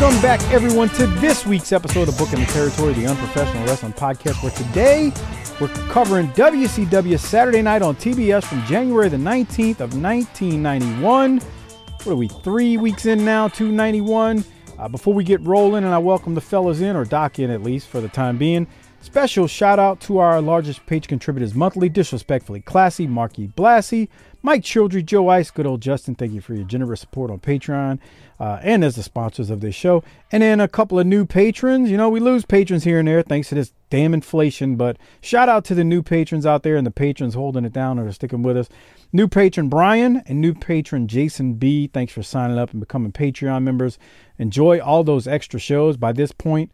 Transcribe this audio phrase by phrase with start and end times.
[0.00, 4.42] Welcome back, everyone, to this week's episode of Booking the Territory, the Unprofessional Wrestling Podcast,
[4.42, 5.12] where today
[5.60, 11.40] we're covering WCW Saturday Night on TBS from January the 19th of 1991.
[11.40, 14.42] What are we, three weeks in now, 291?
[14.78, 17.62] Uh, before we get rolling, and I welcome the fellas in, or Doc in at
[17.62, 18.66] least for the time being,
[19.02, 24.08] special shout out to our largest page contributors monthly, Disrespectfully Classy, Marky Blassie,
[24.42, 26.14] Mike Childry, Joe Ice, good old Justin.
[26.14, 27.98] Thank you for your generous support on Patreon
[28.38, 30.02] uh, and as the sponsors of this show.
[30.32, 31.90] And then a couple of new patrons.
[31.90, 35.50] You know, we lose patrons here and there thanks to this damn inflation, but shout
[35.50, 38.42] out to the new patrons out there and the patrons holding it down or sticking
[38.42, 38.68] with us.
[39.12, 41.88] New patron Brian and new patron Jason B.
[41.88, 43.98] Thanks for signing up and becoming Patreon members.
[44.38, 45.96] Enjoy all those extra shows.
[45.98, 46.70] By this point,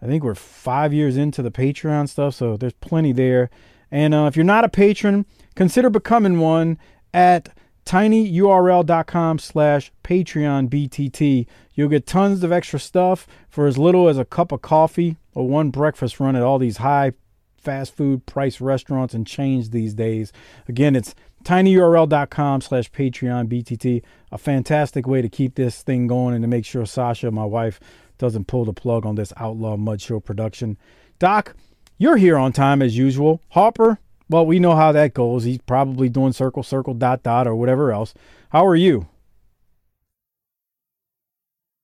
[0.00, 3.50] I think we're five years into the Patreon stuff, so there's plenty there.
[3.90, 6.78] And uh, if you're not a patron, consider becoming one
[7.12, 7.50] at
[7.84, 14.24] tinyurl.com slash patreon btt you'll get tons of extra stuff for as little as a
[14.24, 17.12] cup of coffee or one breakfast run at all these high
[17.56, 20.32] fast food price restaurants and chains these days.
[20.68, 21.14] Again it's
[21.44, 26.64] tinyurl.com slash patreon btt a fantastic way to keep this thing going and to make
[26.64, 27.80] sure sasha my wife
[28.18, 30.76] doesn't pull the plug on this outlaw mud show production.
[31.18, 31.56] Doc
[31.98, 33.40] you're here on time as usual.
[33.50, 35.44] Harper well, we know how that goes.
[35.44, 38.14] He's probably doing circle, circle, dot, dot, or whatever else.
[38.50, 39.08] How are you?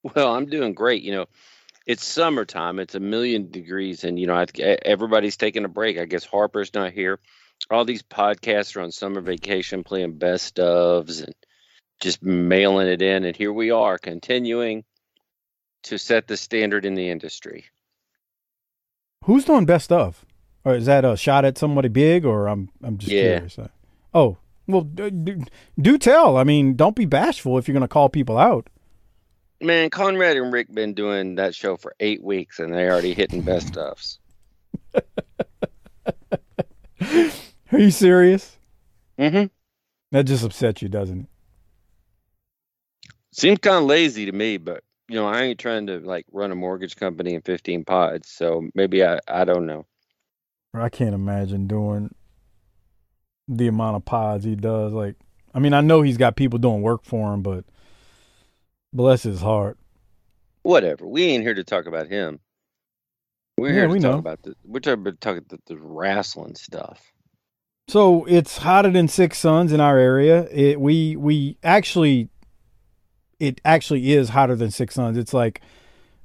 [0.03, 1.03] Well, I'm doing great.
[1.03, 1.27] You know,
[1.87, 2.79] it's summertime.
[2.79, 4.45] It's a million degrees, and you know,
[4.85, 5.99] everybody's taking a break.
[5.99, 7.19] I guess Harper's not here.
[7.71, 11.35] All these podcasts are on summer vacation, playing best ofs and
[12.01, 13.25] just mailing it in.
[13.25, 14.85] And here we are, continuing
[15.85, 17.65] to set the standard in the industry.
[19.25, 20.25] Who's doing best of?
[20.69, 23.39] Or is that a shot at somebody big, or I'm I'm just yeah.
[23.39, 23.59] curious?
[24.13, 24.37] Oh,
[24.67, 25.41] well, do,
[25.81, 26.37] do tell.
[26.37, 28.69] I mean, don't be bashful if you're going to call people out.
[29.63, 33.41] Man, Conrad and Ric been doing that show for eight weeks, and they already hitting
[33.41, 34.19] best ofs.
[37.73, 38.59] Are you serious?
[39.19, 39.47] Mm-hmm.
[40.13, 41.27] That just upsets you, doesn't it?
[43.33, 46.53] Seems kind of lazy to me, but you know, I ain't trying to like run
[46.53, 49.87] a mortgage company in 15 pods, so maybe I I don't know.
[50.75, 52.15] I can't imagine doing
[53.49, 54.93] the amount of pods he does.
[54.93, 55.17] Like,
[55.55, 57.65] I mean, I know he's got people doing work for him, but
[58.93, 59.79] bless his heart.
[60.63, 61.07] Whatever.
[61.07, 62.41] We ain't here to talk about him.
[63.57, 64.19] We're yeah, here to we talk know.
[64.19, 64.55] about the.
[64.65, 67.13] We're talking about talking the, the wrestling stuff.
[67.89, 70.47] So it's hotter than six suns in our area.
[70.51, 72.29] It we we actually,
[73.41, 75.17] it actually is hotter than six suns.
[75.17, 75.63] It's like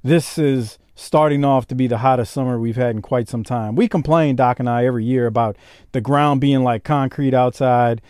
[0.02, 3.74] this is starting off to be the hottest summer we've had in quite some time.
[3.74, 5.56] We complain, Doc and I, every year about
[5.92, 8.00] the ground being like concrete outside.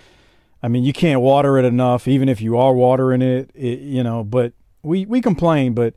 [0.62, 4.02] I mean, you can't water it enough, even if you are watering it, it you
[4.02, 4.24] know.
[4.24, 4.52] But
[4.82, 5.94] we we complain, but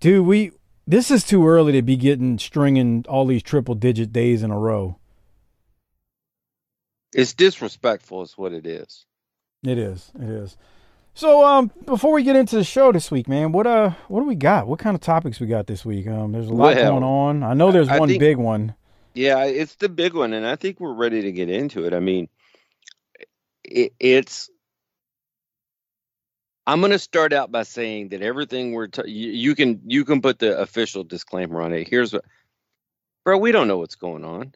[0.00, 0.52] dude, we
[0.86, 4.58] this is too early to be getting stringing all these triple digit days in a
[4.58, 4.98] row.
[7.12, 9.06] It's disrespectful, is what it is.
[9.62, 10.12] It is.
[10.14, 10.56] It is.
[11.18, 14.26] So um, before we get into the show this week, man, what uh, what do
[14.26, 14.68] we got?
[14.68, 16.06] What kind of topics we got this week?
[16.06, 17.42] Um, there's a lot well, going on.
[17.42, 18.76] I know there's I one think, big one.
[19.14, 21.92] Yeah, it's the big one, and I think we're ready to get into it.
[21.92, 22.28] I mean,
[23.64, 24.48] it, it's.
[26.68, 30.04] I'm going to start out by saying that everything we're t- you, you can you
[30.04, 31.88] can put the official disclaimer on it.
[31.88, 32.24] Here's what,
[33.24, 33.38] bro.
[33.38, 34.54] We don't know what's going on.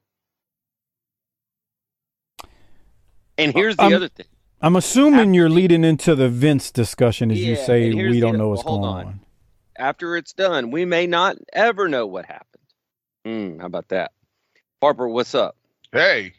[3.37, 4.27] And here's the Um, other thing.
[4.63, 8.51] I'm assuming After- you're leading into the Vince discussion as you say we don't know
[8.51, 9.07] what's hold going on.
[9.07, 9.21] on.
[9.79, 12.47] After it's done, we may not ever know what happened.
[13.25, 14.13] Hmm, how about that,
[14.81, 15.09] Harper?
[15.09, 15.57] What's up?
[15.93, 16.35] Hey,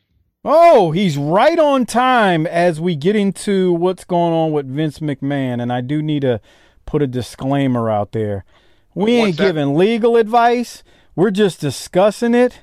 [0.45, 5.61] Oh, he's right on time as we get into what's going on with Vince McMahon.
[5.61, 6.41] And I do need to
[6.85, 8.43] put a disclaimer out there.
[8.93, 9.43] We What's ain't that?
[9.45, 10.83] giving legal advice.
[11.15, 12.59] We're just discussing it.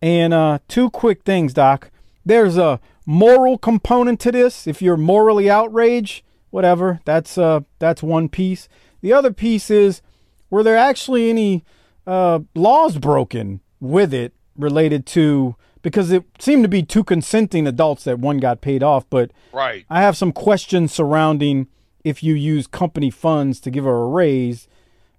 [0.00, 1.90] And uh, two quick things, Doc.
[2.24, 4.66] There's a moral component to this.
[4.66, 8.68] If you're morally outraged, whatever, that's uh, that's one piece.
[9.00, 10.02] The other piece is
[10.50, 11.64] were there actually any
[12.06, 18.04] uh, laws broken with it related to because it seemed to be two consenting adults
[18.04, 19.84] that one got paid off, but Right.
[19.90, 21.66] I have some questions surrounding
[22.04, 24.66] if you use company funds to give her a raise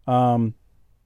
[0.07, 0.55] um,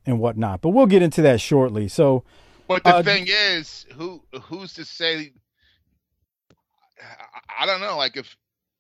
[0.06, 0.62] and whatnot.
[0.62, 1.88] But we'll get into that shortly.
[1.90, 2.24] So,
[2.68, 5.31] But the Uh, thing is, who who's to say?
[7.00, 7.98] I- I don't know.
[7.98, 8.36] Like if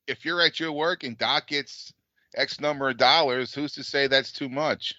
[0.07, 1.93] if you're at your work and Doc gets
[2.35, 4.95] X number of dollars, who's to say that's too much?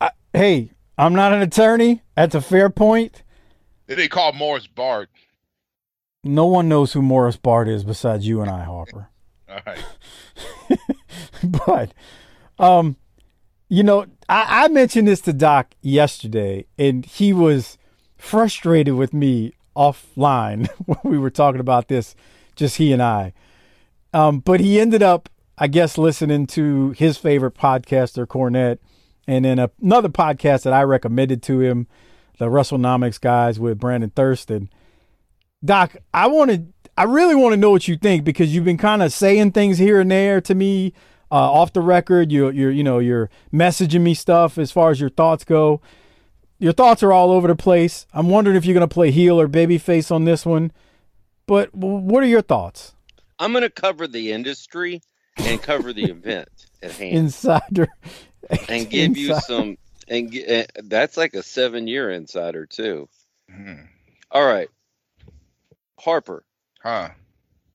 [0.00, 2.02] I, hey, I'm not an attorney.
[2.16, 3.22] That's a fair point.
[3.86, 5.08] They call Morris Bart.
[6.24, 9.08] No one knows who Morris Bart is besides you and I, Harper.
[9.48, 9.84] All right.
[11.44, 11.94] but
[12.58, 12.96] um
[13.70, 17.78] you know I, I mentioned this to doc yesterday and he was
[18.18, 22.14] frustrated with me offline when we were talking about this
[22.56, 23.32] just he and i
[24.12, 28.78] um but he ended up i guess listening to his favorite podcaster cornette
[29.26, 31.86] and then another podcast that i recommended to him
[32.38, 34.68] the wrestlenomics guys with brandon thurston
[35.64, 39.04] doc i wanted I really want to know what you think because you've been kind
[39.04, 40.92] of saying things here and there to me
[41.30, 42.32] uh, off the record.
[42.32, 45.80] You're, you're you know you're messaging me stuff as far as your thoughts go.
[46.58, 48.06] Your thoughts are all over the place.
[48.12, 50.72] I'm wondering if you're gonna play heel or babyface on this one.
[51.46, 52.94] But what are your thoughts,
[53.38, 55.00] I'm going to cover the industry
[55.38, 56.48] and cover the event
[56.82, 57.88] at hand insider?
[58.68, 59.78] and give you some.
[60.08, 63.08] And gi- eh, that's like a seven year insider, too.
[63.50, 63.88] Mhm.
[64.30, 64.68] All right.
[65.98, 66.44] Harper,
[66.82, 67.10] Huh.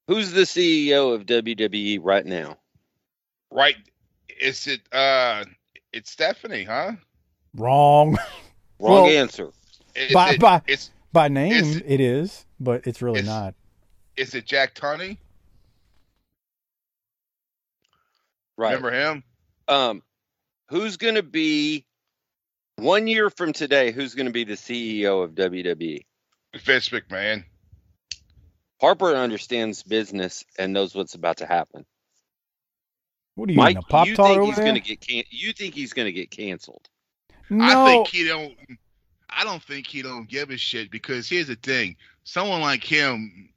[0.08, 2.58] who's the CEO of WWE right now?
[3.50, 3.76] Right.
[4.40, 5.46] Is it uh
[5.92, 6.92] it's Stephanie, huh?
[7.56, 8.18] wrong
[8.80, 9.52] Wrong Well, answer.
[9.96, 11.54] Is By- it, by- it's by name.
[11.54, 13.54] Is- it is, but it's really Is- not.
[14.18, 15.18] is it Jack Tunney?
[18.58, 18.76] Right.
[18.76, 19.24] Remember him?
[19.68, 20.04] Um,
[20.70, 21.86] who's going to be
[22.76, 23.92] one year from today?
[23.92, 26.06] Who's going to be the CEO of WWE?
[26.64, 27.46] Vince McMahon.
[28.80, 31.86] Harper understands business and knows what's about to happen.
[33.36, 35.54] What are you Mike, a pop you tart think he's going to get can- You
[35.54, 36.88] think he's going to get canceled?
[37.54, 38.56] No, I think he don't.
[39.30, 43.50] I don't think he don't give a shit because here's the thing: someone like him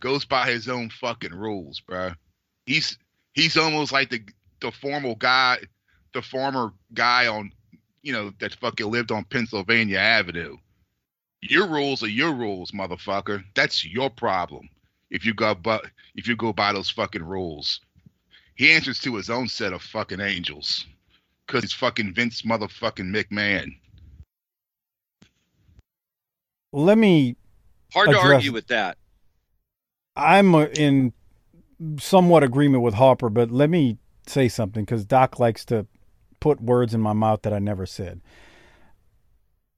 [0.00, 2.12] goes by his own fucking rules, bro.
[2.66, 2.98] He's
[3.34, 4.22] he's almost like the
[4.60, 5.58] the formal guy,
[6.14, 7.52] the former guy on,
[8.02, 10.56] you know, that fucking lived on Pennsylvania Avenue.
[11.40, 13.44] Your rules are your rules, motherfucker.
[13.54, 14.68] That's your problem.
[15.10, 17.80] If you go but if you go by those fucking rules,
[18.54, 20.86] he answers to his own set of fucking angels
[21.46, 23.72] because he's fucking Vince motherfucking McMahon.
[26.72, 27.36] let me
[27.92, 28.96] Hard to argue with that.
[30.16, 31.12] I'm in
[31.98, 35.86] somewhat agreement with Harper, but let me say something because Doc likes to
[36.40, 38.20] put words in my mouth that I never said.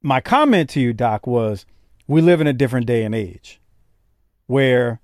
[0.02, 1.66] My comment to you, Doc, was
[2.06, 3.60] we live in a different day and age
[4.46, 5.00] where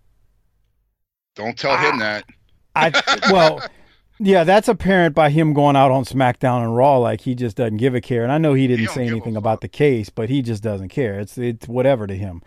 [1.35, 2.25] Don't tell him that.
[2.77, 2.93] I,
[3.33, 3.61] well,
[4.23, 7.79] yeah, that's apparent by him going out on SmackDown and Raw like he just doesn't
[7.79, 8.23] give a care.
[8.23, 10.91] And I know he didn't don't say anything about the case, but he just doesn't
[10.91, 11.19] care.
[11.19, 12.43] It's it's whatever to him.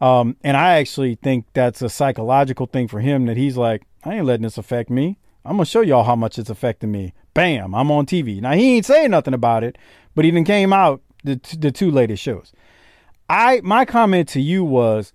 [0.00, 4.14] Um, and I actually think that's a psychological thing for him that he's like, I
[4.14, 5.18] ain't letting this affect me.
[5.44, 7.12] I'm gonna show y'all how much it's affecting me.
[7.34, 8.40] Bam, I'm on TV.
[8.40, 9.76] Now he ain't saying nothing about it,
[10.14, 12.52] but he then came out the the two latest shows.
[13.28, 15.12] I my comment to you was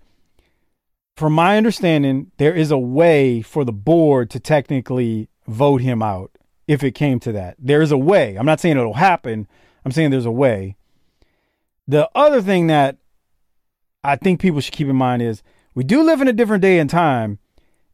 [1.16, 6.30] from my understanding, there is a way for the board to technically vote him out
[6.68, 7.56] if it came to that.
[7.58, 8.36] There is a way.
[8.36, 9.46] I'm not saying it'll happen.
[9.84, 10.76] I'm saying there's a way.
[11.88, 12.98] The other thing that
[14.04, 15.42] I think people should keep in mind is
[15.74, 17.38] we do live in a different day and time,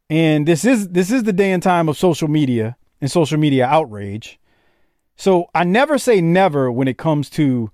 [0.09, 3.65] and this is this is the day and time of social media and social media
[3.65, 4.39] outrage.
[5.15, 7.71] So I never say never when it comes to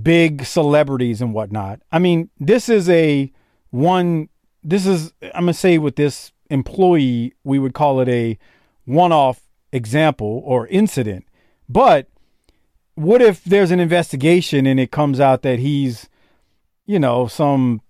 [0.00, 1.80] big celebrities and whatnot.
[1.90, 3.32] I mean, this is a
[3.70, 4.28] one
[4.62, 8.38] this is i'm to say with this employee we would call it a
[8.84, 9.40] one-off
[9.72, 11.24] example or incident.
[11.68, 12.08] But
[12.94, 16.08] what if there's an investigation and it comes out that he's
[16.86, 17.80] you know some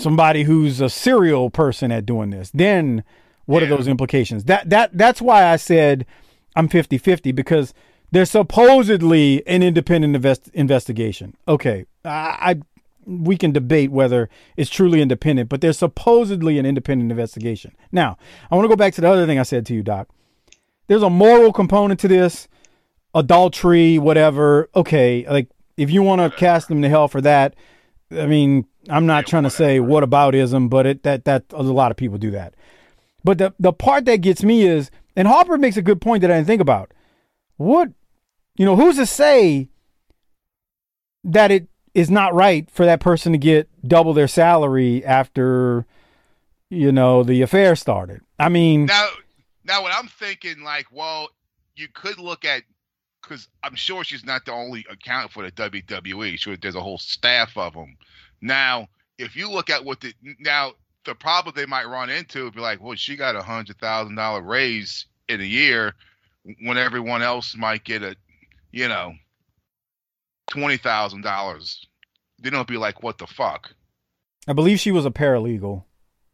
[0.00, 2.50] somebody who's a serial person at doing this?
[2.52, 3.04] Then
[3.44, 4.44] what are those implications?
[4.44, 6.04] That that that's why i said
[6.56, 7.74] i'm 50-50 because
[8.12, 11.36] There's supposedly an independent invest- investigation.
[11.46, 12.60] Okay, I, I
[13.06, 17.74] we can debate whether it's truly independent, but there's supposedly an independent investigation.
[17.92, 18.18] Now,
[18.50, 20.08] I want to go back to the other thing I said to you, Doc.
[20.88, 22.48] There's a moral component to this,
[23.14, 24.68] adultery, whatever.
[24.74, 27.54] Okay, like if you want to cast them to hell for that,
[28.10, 31.90] I mean, I'm not trying to say what aboutism, but it that that a lot
[31.90, 32.54] of people do that.
[33.24, 36.30] But the the part that gets me is, and Harper makes a good point that
[36.30, 36.92] I didn't think about.
[37.56, 37.90] What,
[38.56, 39.70] you know, who's to say
[41.24, 45.86] that it is not right for that person to get double their salary after,
[46.68, 48.20] you know, the affair started?
[48.38, 49.08] I mean, Now,
[49.64, 51.30] now what I'm thinking, like, well,
[51.74, 52.64] you could look at
[53.22, 56.38] because I'm sure she's not the only accountant for the WWE.
[56.38, 57.96] Sure, there's a whole staff of them.
[58.42, 60.72] Now, if you look at what the now
[61.06, 64.16] the problem they might run into would be like, well, she got a hundred thousand
[64.16, 65.94] dollar raise in a year
[66.60, 68.14] when everyone else might get a,
[68.70, 69.14] you know,
[70.50, 71.86] twenty thousand dollars.
[72.38, 73.72] they don't be like, what the fuck?
[74.48, 75.84] I believe she was a paralegal.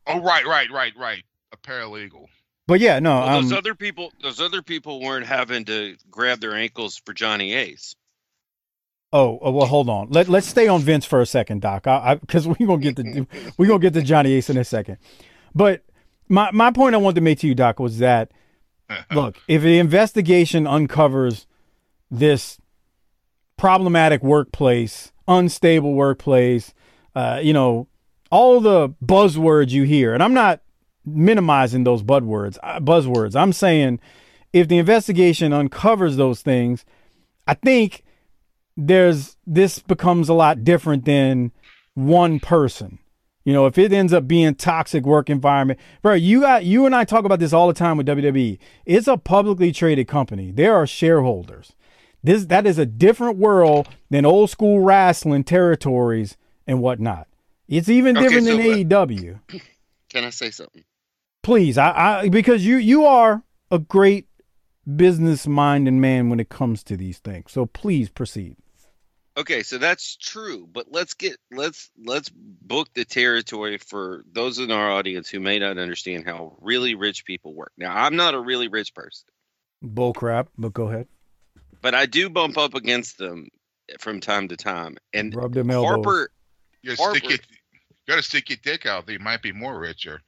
[0.07, 1.23] Oh, right, right, right, right.
[1.53, 2.27] A paralegal.
[2.67, 6.41] But yeah, no, Well, those um, other people, those other people weren't having to grab
[6.41, 7.95] their ankles for Johnny Ace.
[9.13, 10.09] Oh, oh, well, hold on.
[10.11, 11.87] Let Let's stay on Vince for a second, Doc.
[11.87, 13.27] I because we're gonna get the
[13.59, 14.99] we're gonna get to Johnny Ace in a second.
[15.55, 15.83] But
[16.29, 18.31] my my point I wanted to make to you, Doc, was that
[19.13, 21.47] look, if the investigation uncovers
[22.11, 22.59] this
[23.63, 26.75] problematic workplace, unstable workplace,
[27.15, 27.87] uh, you know,
[28.29, 30.63] all the buzzwords you hear, and I'm not
[31.07, 32.59] minimizing those buzzwords.
[32.65, 33.37] uh, Buzzwords.
[33.37, 34.01] I'm saying
[34.53, 36.85] if the investigation uncovers those things,
[37.47, 38.03] I think
[38.77, 41.53] there's this becomes a lot different than
[41.95, 42.99] one person.
[43.45, 46.97] You know, if it ends up being toxic work environment, bro, you got you and
[46.97, 48.59] I talk about this all the time with WWE.
[48.87, 50.51] It's a publicly traded company.
[50.51, 51.77] There are shareholders.
[52.23, 56.37] This that is a different world than old school wrestling territories
[56.67, 57.29] and whatnot.
[57.69, 59.41] It's even Okay, different so, than AEW.
[60.11, 60.85] Can I say something?
[61.43, 64.27] Please, I, I because you you are a great
[64.97, 67.53] business minded man when it comes to these things.
[67.53, 68.57] So please proceed.
[69.37, 74.71] Okay, so that's true, but let's get let's let's book the territory for those in
[74.71, 77.73] our audience who may not understand how really rich people work.
[77.79, 79.25] Now, I'm not a really rich person,
[79.81, 81.09] Bull crap, but go ahead.
[81.83, 83.49] But I do bump up against them
[83.99, 84.97] from time to time.
[85.13, 86.05] And Rub them elbows.
[86.05, 86.31] Harper,
[86.83, 87.39] You Harper- stick your,
[87.73, 90.23] you gotta stick your dick out They might be more richer.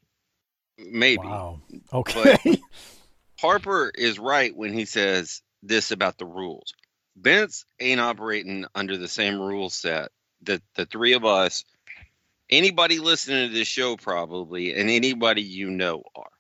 [0.79, 1.61] maybe Wow.
[1.93, 2.37] Okay.
[3.41, 6.73] Harper is right when he says this about the rules.
[7.17, 10.11] Vince ain't operating under the same rule set
[10.43, 11.65] that the three of us,
[12.51, 16.31] anybody listening to this show probably, and anybody you know are.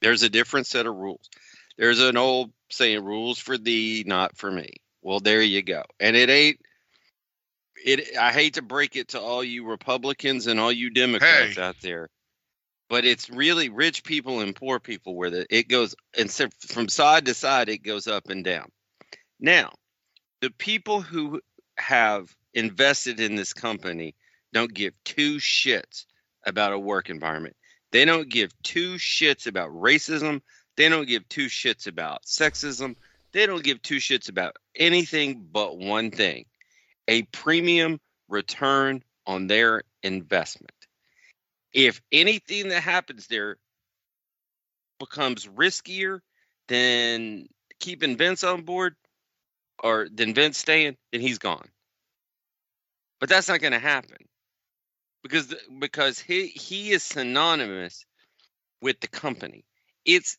[0.00, 1.28] There's a different set of rules.
[1.78, 4.74] There's an old saying, rules for thee, not for me.
[5.02, 5.82] Well, there you go.
[6.00, 6.60] And it ain't
[7.84, 11.62] it I hate to break it to all you Republicans and all you Democrats Hey.
[11.62, 12.08] out there
[12.88, 16.88] but it's really rich people and poor people where the, it goes and so from
[16.88, 18.68] side to side it goes up and down
[19.40, 19.72] now
[20.40, 21.40] the people who
[21.76, 24.14] have invested in this company
[24.52, 26.04] don't give two shits
[26.46, 27.56] about a work environment
[27.90, 30.40] they don't give two shits about racism
[30.76, 32.96] they don't give two shits about sexism
[33.32, 36.44] they don't give two shits about anything but one thing
[37.08, 40.70] a premium return on their investment
[41.72, 43.56] if anything that happens there
[44.98, 46.20] becomes riskier
[46.68, 47.48] than
[47.80, 48.94] keeping Vince on board
[49.82, 51.68] or than Vince staying, then he's gone.
[53.20, 54.16] But that's not going to happen
[55.22, 58.04] because because he he is synonymous
[58.80, 59.64] with the company.
[60.04, 60.36] It's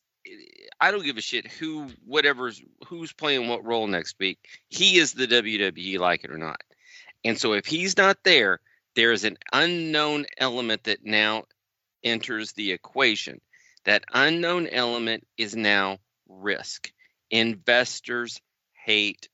[0.80, 4.40] I don't give a shit who whatever's who's playing what role next week.
[4.70, 6.62] He is the WWE, like it or not.
[7.24, 8.60] And so if he's not there,
[8.96, 11.46] there is an unknown element that now
[12.04, 13.42] enters the equation.
[13.86, 16.92] That unknown element is now risk.
[17.30, 18.42] Investors
[18.74, 19.30] hate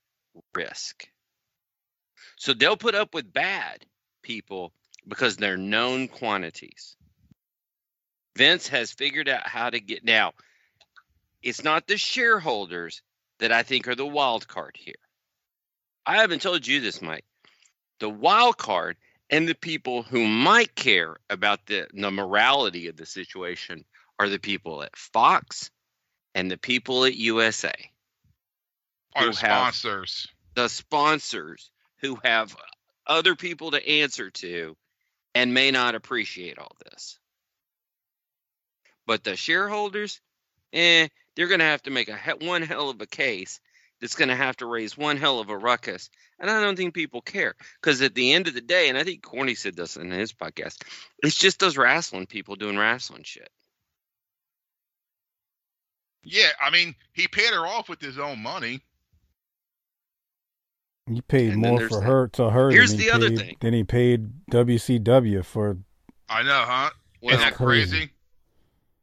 [0.53, 1.07] risk.
[2.37, 3.85] So they'll put up with bad
[4.23, 4.73] people
[5.07, 6.95] because they're known quantities.
[8.37, 10.33] Vince has figured out how to get now.
[11.41, 13.01] It's not the shareholders
[13.39, 14.95] that I think are the wild card here.
[16.05, 17.25] I haven't told you this, Mike.
[17.99, 18.97] The wild card
[19.29, 23.85] and the people who might care about the, the morality of the situation
[24.19, 25.71] are the people at Fox
[26.35, 27.73] and the people at USA,
[29.15, 30.27] Our Who sponsors.
[30.55, 31.71] the sponsors
[32.01, 32.55] who have
[33.07, 34.75] other people to answer to
[35.33, 37.19] and may not appreciate all this.
[39.07, 40.21] But the shareholders,
[40.73, 43.59] eh, they're going to have to make a he- one hell of a case
[43.99, 46.09] that's going to have to raise one hell of a ruckus.
[46.39, 49.03] And I don't think people care because at the end of the day, and I
[49.03, 50.83] think Corny said this in his podcast,
[51.21, 53.49] it's just those wrestling people doing wrestling shit.
[56.23, 58.81] Yeah, I mean, he paid her off with his own money.
[61.07, 62.05] He paid And more for that.
[62.05, 63.57] her to her Here's than he the other paid, thing.
[63.59, 65.77] than he paid WCW for.
[66.29, 66.91] I know, huh?
[67.21, 67.89] Well, Isn't that crazy.
[67.97, 68.11] crazy?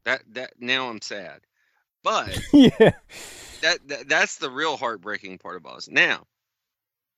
[0.05, 1.41] that that now I'm sad,
[2.03, 2.91] but yeah,
[3.61, 5.89] that, that that's the real heartbreaking part about this.
[5.89, 6.25] Now,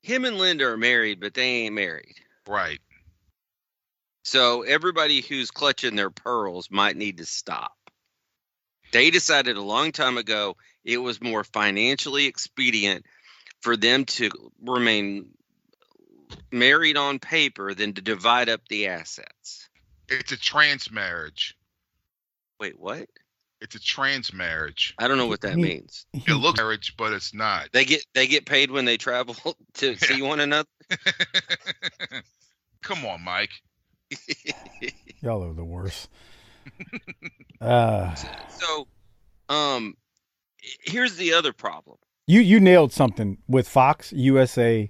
[0.02, 2.16] him and Linda are married, but they ain't married.
[2.48, 2.80] Right.
[4.24, 7.74] So everybody who's clutching their pearls might need to stop.
[8.92, 13.06] They decided a long time ago it was more financially expedient
[13.62, 14.30] for them to
[14.62, 15.30] remain
[16.52, 19.70] married on paper than to divide up the assets.
[20.10, 21.56] It's a trans marriage.
[22.60, 23.08] Wait, what?
[23.62, 24.96] It's a trans marriage.
[24.98, 26.06] I don't know what that means.
[26.14, 27.70] It looks marriage, but it's not.
[27.72, 29.36] They get they get paid when they travel
[29.76, 30.68] to see one another.
[32.82, 33.52] Come on, Mike.
[35.22, 36.10] y'all are the worst.
[37.62, 38.88] uh, so,
[39.50, 39.96] um,
[40.84, 41.98] here's the other problem.
[42.28, 44.90] you you nailed something with Fox, USA,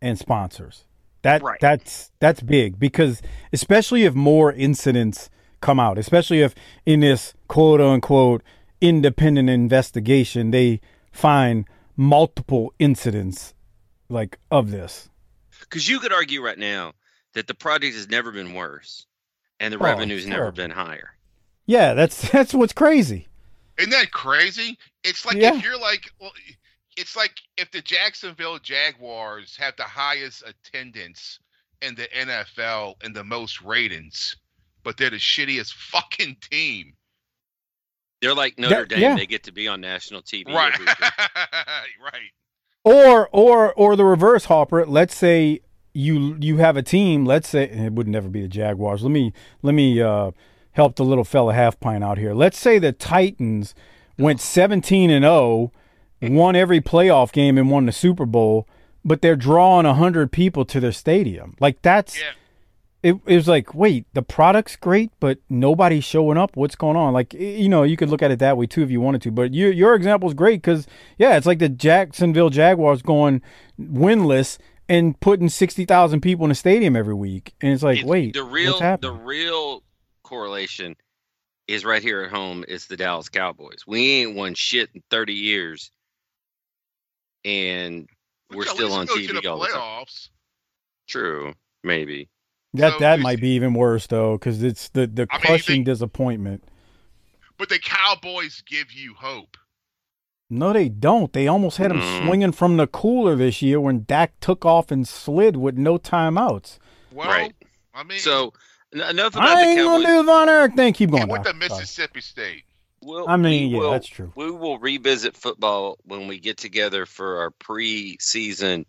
[0.00, 0.84] and sponsors.
[1.22, 1.60] That Right.
[1.60, 3.20] that's that's big because
[3.52, 5.28] especially if more incidents
[5.60, 6.54] come out, especially if
[6.86, 8.42] in this quote unquote
[8.80, 10.80] independent investigation they
[11.12, 13.54] find multiple incidents
[14.08, 15.08] like of this.
[15.60, 16.92] Because you could argue right now
[17.34, 19.06] that the project has never been worse,
[19.60, 21.10] and the Oh, revenue's never been higher.
[21.66, 23.28] Yeah, that's that's what's crazy.
[23.78, 24.76] Isn't that crazy?
[25.04, 25.56] It's like Yeah.
[25.56, 26.32] if you're like, well,
[26.96, 31.38] it's like if the Jacksonville Jaguars have the highest attendance
[31.82, 34.36] in the NFL and the most ratings,
[34.82, 36.94] but they're the shittiest fucking team.
[38.22, 39.16] They're like Notre Yeah, Dame; yeah.
[39.16, 40.46] they get to be on national TV.
[40.52, 40.72] Right.
[40.74, 40.96] every week.
[42.02, 42.30] right.
[42.84, 44.84] Or or or the reverse, Hopper.
[44.86, 45.60] Let's say
[45.94, 47.24] you you have a team.
[47.24, 49.02] Let's say it would never be the Jaguars.
[49.02, 49.32] Let me
[49.62, 50.32] let me uh,
[50.72, 52.34] help the little fella half pint out here.
[52.34, 53.74] Let's say the Titans
[54.18, 55.72] went seventeen and zero,
[56.22, 58.68] won every playoff game and won the Super Bowl,
[59.04, 61.56] but they're drawing hundred people to their stadium.
[61.60, 62.30] Like that's Yeah.
[63.02, 66.54] It, it was like, wait, the product's great, but nobody's showing up.
[66.56, 67.12] What's going on?
[67.14, 69.30] Like, you know, you could look at it that way too if you wanted to.
[69.30, 70.86] But your your example is great because
[71.18, 73.40] yeah, it's like the Jacksonville Jaguars going
[73.80, 74.58] winless
[74.88, 78.34] and putting sixty thousand people in a stadium every week, and it's like, It's- wait,
[78.34, 79.82] the real what's the real
[80.22, 80.96] correlation
[81.68, 82.64] is right here at home.
[82.68, 83.84] It's the Dallas Cowboys.
[83.86, 85.90] We ain't won shit in thirty years,
[87.44, 88.08] and
[88.54, 90.04] we're still on go TV all the time.
[91.08, 92.28] True, maybe.
[92.74, 95.40] That so that is- might be even worse though, because it's the the I mean,
[95.42, 96.64] you crushing disappointment.
[97.58, 99.56] But the Cowboys give you hope.
[100.48, 101.32] No, they don't.
[101.32, 102.24] They almost had him Mm.
[102.26, 106.78] swinging from the cooler this year when Dak took off and slid with no timeouts.
[107.12, 107.54] Well, Right.
[107.94, 108.52] I mean, So
[108.94, 110.04] en- enough about I the ain't Cowboys.
[110.04, 110.92] gonna do Von Erich thing.
[110.92, 111.28] Keep he going.
[111.28, 111.54] went Doc.
[111.54, 111.80] to Sorry.
[111.80, 112.64] Mississippi State.
[113.02, 114.32] We'll, I mean, yeah, will- that's true.
[114.34, 118.86] We will revisit football when we get together for our preseason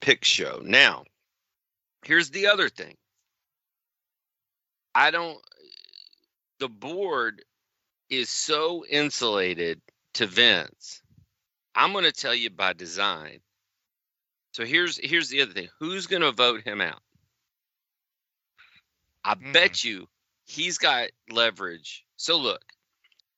[0.00, 0.60] pick show.
[0.64, 1.04] Now,
[2.04, 2.96] here's the other thing.
[4.94, 5.38] I don't.
[6.58, 7.44] The board
[8.10, 9.80] is so insulated
[10.14, 11.02] to Vince.
[11.74, 13.40] I'm going to tell you by design.
[14.52, 15.68] So here's here's the other thing.
[15.78, 17.00] Who's going to vote him out?
[19.24, 19.52] I Hmm.
[19.52, 20.08] bet you
[20.44, 22.04] he's got leverage.
[22.16, 22.62] So look,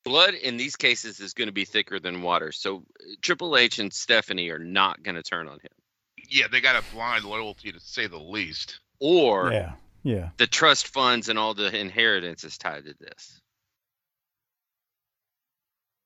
[0.05, 2.53] blood in these cases is going to be thicker than water.
[2.53, 5.84] So uh, Triple H and Stephanie are not going to turn on him.
[6.29, 8.81] Yeah, they got a blind loyalty to say the least.
[9.01, 10.29] Or Yeah, yeah.
[10.37, 13.41] the trust funds and all the inheritance is tied to this.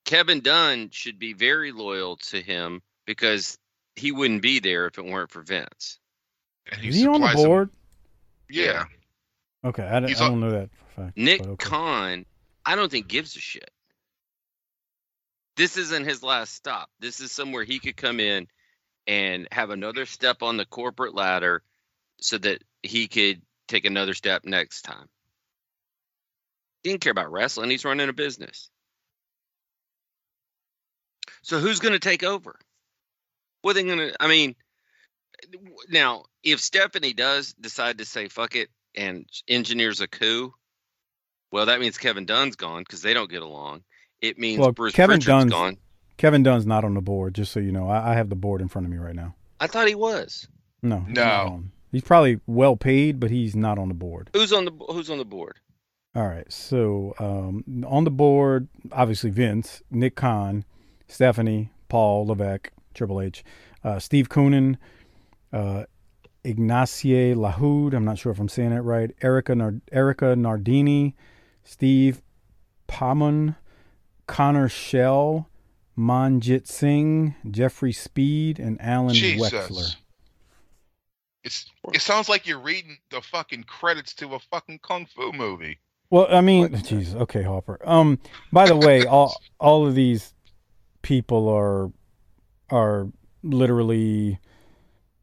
[0.04, 3.58] Kevin Dunn should be very loyal to him because
[3.94, 5.98] he wouldn't be there if it weren't for Vince.
[6.70, 7.70] And Is he on the supplies them- board?
[8.48, 8.84] Yeah.
[9.64, 11.16] Okay, I, don't- He's on- know that for a fact.
[11.18, 11.68] Nick but okay.
[11.68, 12.26] Khan,
[12.64, 13.70] I don't think gives a shit.
[15.56, 16.88] This isn't his last stop.
[17.00, 18.46] This is somewhere he could come in
[19.08, 21.62] and have another step on the corporate ladder
[22.20, 25.08] so that he could take another step next time.
[26.82, 27.70] He didn't care about wrestling.
[27.70, 28.70] He's running a business.
[31.42, 32.56] So who's going to take over?
[33.62, 34.14] What are they going to?
[34.20, 34.54] I mean,
[35.88, 40.52] now if Stephanie does decide to say fuck it and engineers a coup,
[41.50, 43.82] well, that means Kevin Dunn's gone because they don't get along.
[44.20, 45.76] It means Well, Bruce Kevin Pritchard's Dunn's- gone.
[46.18, 47.88] Kevin Dunn's not on the board, just so you know.
[47.88, 49.34] I, I have the board in front of me right now.
[49.60, 50.46] I thought he was.
[50.82, 51.24] No, he's No.
[51.24, 51.60] not.
[51.90, 54.28] He's probably well paid, but he's not on the board.
[54.34, 55.56] Who's on the Who's on the board?
[56.14, 60.64] All right, so um, on the board, obviously Vince, Nick Khan,
[61.06, 63.44] Stephanie, Paul Levesque, Triple H,
[63.84, 64.76] uh, Steve Koonin,
[65.52, 65.84] uh,
[66.44, 67.94] Ignacie Lahoud.
[67.94, 69.10] I'm not sure if I'm saying it right.
[69.22, 71.14] Erica Nard- Erica Nardini,
[71.64, 72.22] Steve
[72.88, 73.56] Pamon,
[74.26, 75.47] Connor Schell,
[75.98, 79.96] Manjit Singh, Jeffrey Speed, and Alan Wexler.
[81.44, 85.78] It's it sounds like you're reading the fucking credits to a fucking kung fu movie.
[86.10, 87.78] Well, I mean, jeez, okay, Hopper.
[87.84, 88.18] Um,
[88.52, 90.34] by the way, all all of these
[91.02, 91.90] people are
[92.70, 93.08] are
[93.42, 94.38] literally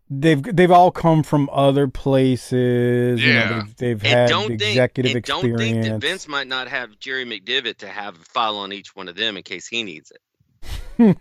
[0.09, 3.21] they've they've all come from other places.
[3.23, 3.63] You know, Yeah.
[3.63, 6.01] they've, they've And had don't think, executive and don't think that.
[6.01, 9.37] Vince might not have Jerry McDevitt to have a file on each one of them
[9.37, 10.19] in case he needs it.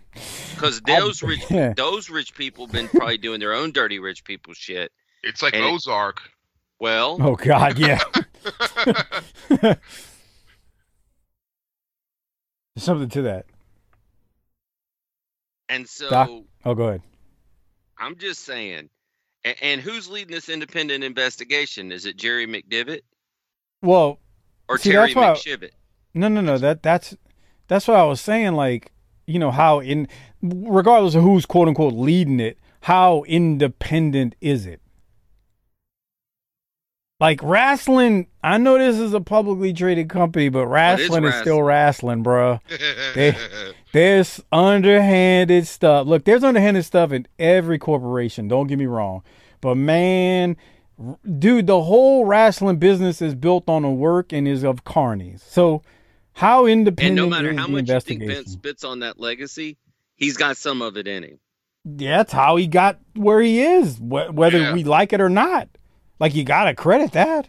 [0.55, 1.73] Because those rich, yeah.
[1.77, 4.89] those rich people been probably doing their own dirty rich people shit.
[5.21, 6.21] It's like And it- Ozark.
[6.79, 8.01] Well, oh God, yeah.
[9.49, 9.77] There's
[12.77, 13.45] something to that.
[15.69, 16.29] and so Doc?
[16.65, 17.01] Oh, go ahead.
[17.97, 18.89] I'm just saying.
[19.43, 21.91] And, and who's leading this independent investigation?
[21.91, 23.01] Is it Jerry McDevitt
[23.81, 24.19] Well,
[24.67, 25.69] or See, Terry that's why-
[26.13, 26.57] No, no, no.
[26.57, 27.15] That that's
[27.67, 28.53] that's what I was saying.
[28.53, 28.91] Like,
[29.27, 30.07] you know, how in
[30.41, 34.81] regardless of who's quote unquote leading it, how independent is it?
[37.21, 41.63] Like wrestling, I know this is a publicly traded company, but oh, wrestling is still
[41.63, 42.59] wrestling, bro.
[43.15, 43.31] They-
[43.93, 46.05] There's underhanded stuff.
[46.05, 48.49] Look, there's underhanded stuff in every corporation.
[48.49, 49.23] Don't get me wrong,
[49.61, 50.57] but man,
[51.01, 55.39] r- dude, the whole wrestling business is built on a work and is of carnies.
[55.39, 55.81] So,
[56.35, 58.23] how And independent no matter how much you think?
[58.23, 59.77] Vince spits on that legacy,
[60.15, 61.39] he's got some of it in him.
[61.85, 64.73] Yeah, that's how he got where he is, wh- whether Yeah.
[64.73, 65.69] we like it or not.
[66.19, 67.47] Like you gotta credit that.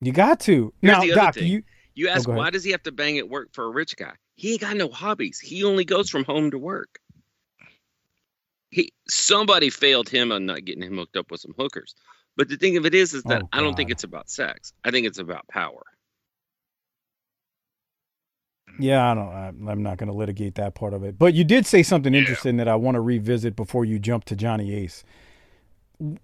[0.00, 0.74] You got to.
[0.80, 1.46] Here's now, Doc, thing.
[1.46, 1.62] you
[1.94, 2.38] You oh, ask, go ahead.
[2.38, 4.12] why does he have to bang at work for a rich guy?
[4.34, 5.38] He ain't got no hobbies.
[5.38, 6.98] He only goes from home to work.
[8.70, 11.94] He somebody failed him on not getting him hooked up with some hookers.
[12.36, 14.72] But the thing of it is, is that Oh, I don't think it's about sex.
[14.84, 15.82] I think it's about power.
[18.78, 19.68] Yeah, I don't.
[19.68, 21.18] I'm not going to litigate that part of it.
[21.18, 22.20] But you did say something Yeah.
[22.20, 25.04] interesting that I want to revisit before you jump to Johnny Ace.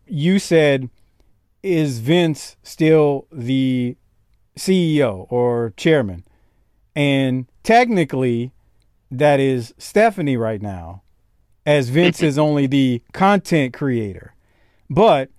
[0.07, 0.89] You said,
[1.63, 3.97] "Is Vince still the
[4.57, 6.25] CEO or chairman?"
[6.97, 8.53] And technically,
[9.11, 11.03] that is Stephanie right now,
[11.67, 14.35] as Vince is only the content creator.
[14.89, 15.31] But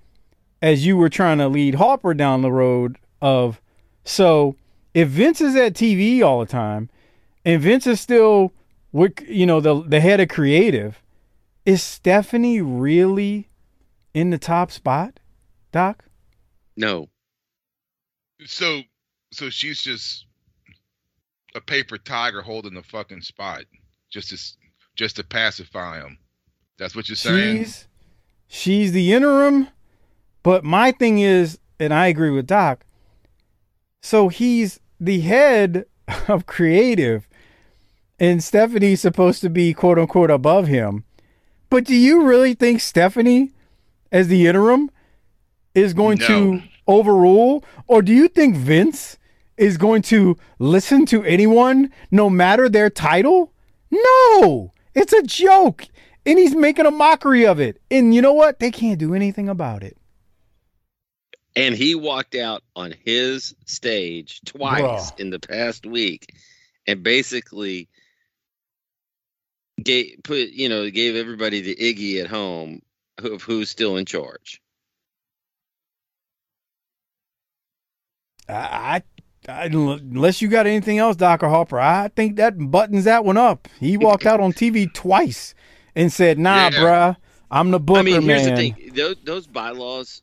[0.61, 3.61] as you were trying to lead Harper down the road of,
[4.03, 4.55] so
[4.93, 6.89] if Vince is at TV all the time,
[7.45, 8.53] and Vince is still,
[8.91, 11.01] what you know, the the head of creative,
[11.65, 13.47] is Stephanie really
[14.13, 15.19] in the top spot,
[15.71, 16.05] Doc?
[16.75, 17.09] No.
[18.45, 18.81] so
[19.31, 20.25] so she's just
[21.55, 23.63] a paper tiger holding the fucking spot
[24.09, 24.37] just to
[24.95, 26.17] just to pacify him.
[26.77, 27.63] That's what you're saying.
[27.63, 27.87] She's
[28.47, 29.67] she's the interim,
[30.43, 32.85] but my thing is, and I agree with Doc.
[34.01, 35.85] So he's the head
[36.27, 37.27] of creative,
[38.19, 41.03] and Stephanie's supposed to be quote unquote above him.
[41.69, 43.51] But do you really think Stephanie,
[44.11, 44.89] as the interim,
[45.75, 49.17] is going to overrule, or do you think Vince
[49.57, 53.53] is going to listen to anyone, no matter their title?
[53.91, 55.85] No, it's a joke.
[56.25, 57.81] And he's making a mockery of it.
[57.89, 58.59] And you know what?
[58.59, 59.95] They can't do anything about it.
[61.59, 65.19] And he walked out on his stage twice Bruh.
[65.19, 66.33] in the past week
[66.87, 67.89] and basically
[69.83, 72.81] gave put you know gave everybody the iggy at home
[73.17, 74.61] of who's still in charge.
[78.47, 79.03] I,
[79.49, 81.49] I, unless you got anything else, Dr.
[81.49, 83.67] Harper, I think that buttons that one up.
[83.81, 85.53] He walked out on TV twice
[85.93, 86.79] and said, "Nah, Yeah.
[86.79, 87.17] bruh,
[87.51, 90.21] I'm the booker, I mean, here's man." the thing: those, those bylaws,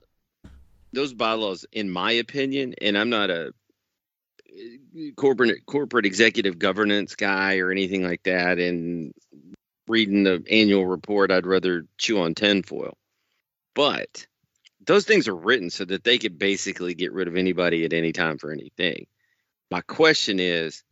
[0.97, 7.59] those bylaws, in my opinion, and I'm not a uh, corporate corporate executive governance guy
[7.59, 8.59] or anything like that.
[8.59, 9.13] And
[9.87, 12.97] reading the annual report, I'd rather chew on tinfoil.
[13.75, 14.27] But
[14.85, 18.13] those things are written so that they could basically get rid of anybody at any
[18.13, 19.07] time for anything.
[19.71, 20.83] My question is,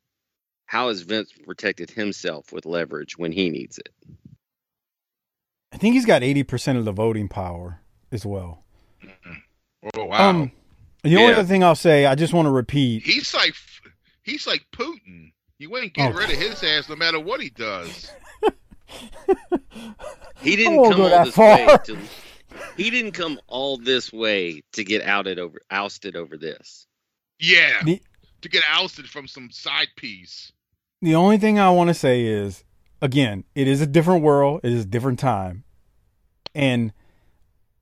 [0.66, 3.88] how has Vince protected himself with leverage when he needs it?
[5.72, 7.80] I think he's got 80% of the voting power
[8.12, 8.64] as well.
[9.96, 10.30] Oh wow.
[10.30, 10.52] Um,
[11.02, 11.38] the only Yeah.
[11.38, 13.02] other thing I'll say, I just want to repeat.
[13.04, 13.54] he's like
[14.22, 15.32] he's like Putin.
[15.58, 16.18] You ain't getting Oh.
[16.18, 18.10] rid of his ass no matter what he does.
[20.42, 21.56] He didn't come all this far.
[21.66, 21.98] way to.
[22.76, 26.86] He didn't come all this way to get outed over, ousted over this.
[27.38, 27.82] Yeah.
[27.84, 28.02] The-
[28.42, 30.52] to get ousted from some side piece.
[31.00, 32.62] the only thing I want to say is,
[33.00, 34.60] again, it is a different world.
[34.62, 35.64] It is a different time,
[36.54, 36.92] and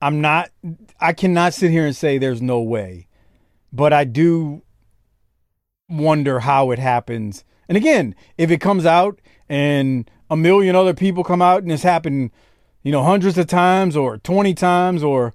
[0.03, 0.51] I'm not.
[1.01, 3.07] I cannot sit here and say there's no way,
[3.73, 4.63] but I do
[5.89, 7.45] wonder how it happens.
[7.69, 11.83] And again, if it comes out and a million other people come out and it's
[11.83, 12.31] happened,
[12.83, 15.35] you know, hundreds of times or 20 times or,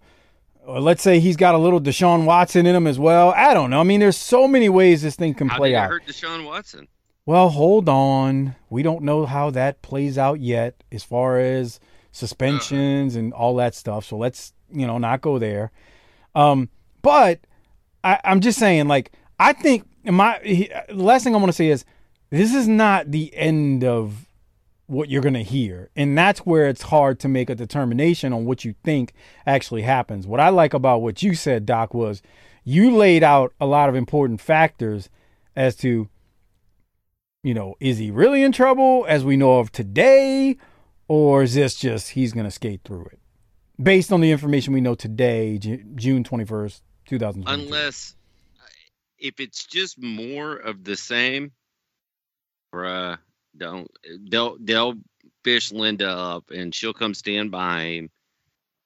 [0.65, 3.31] or let's say he's got a little Deshaun Watson in him as well.
[3.35, 3.79] I don't know.
[3.79, 5.89] I mean, there's so many ways this thing can How play did out.
[5.89, 6.87] hurt Deshaun Watson?
[7.25, 8.55] Well, hold on.
[8.69, 12.07] We don't know how that plays out yet as far as uh-huh.
[12.11, 14.05] suspensions and all that stuff.
[14.05, 15.71] So let's, you know, not go there.
[16.35, 16.69] Um,
[17.01, 17.39] but
[18.03, 20.39] I, I'm just saying, like, I think my
[20.89, 21.85] last thing I want to say is
[22.29, 24.25] this is not the end of
[24.87, 25.89] what you're going to hear.
[25.95, 29.13] And that's where it's hard to make a determination on what you think
[29.45, 30.25] actually happens.
[30.25, 32.21] What I like about what you said, Doc, was
[32.63, 35.09] you laid out a lot of important factors
[35.55, 36.09] as to
[37.47, 40.57] you know, is he really in trouble as we know of today,
[41.07, 43.19] or is this just he's going to skate through it?
[43.81, 47.43] Based on the information we know today, June 21st, 2020.
[47.63, 48.15] Unless
[49.19, 51.51] if it's just more of the same,
[52.73, 53.17] bruh,
[53.55, 53.89] don't
[54.29, 54.95] they'll they'll
[55.43, 58.09] fish Linda up and she'll come stand by him,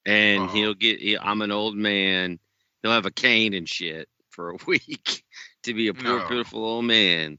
[0.06, 0.54] and Uh-huh.
[0.54, 0.99] he'll get.
[0.99, 2.38] he- I'm an old man.
[2.84, 5.23] He'll have a cane and shit for a week
[5.63, 6.27] to be a poor, No.
[6.27, 7.38] pitiful old man.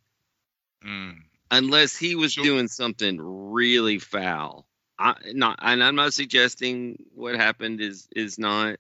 [0.83, 1.19] Mm.
[1.51, 2.45] Unless he was Sure.
[2.45, 4.67] doing something really foul.
[5.03, 8.77] I not, and I'm not suggesting what happened is is not.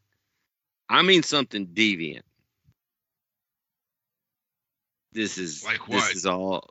[0.88, 2.22] I mean something deviant.
[5.12, 6.14] This is Like This what?
[6.14, 6.70] is all.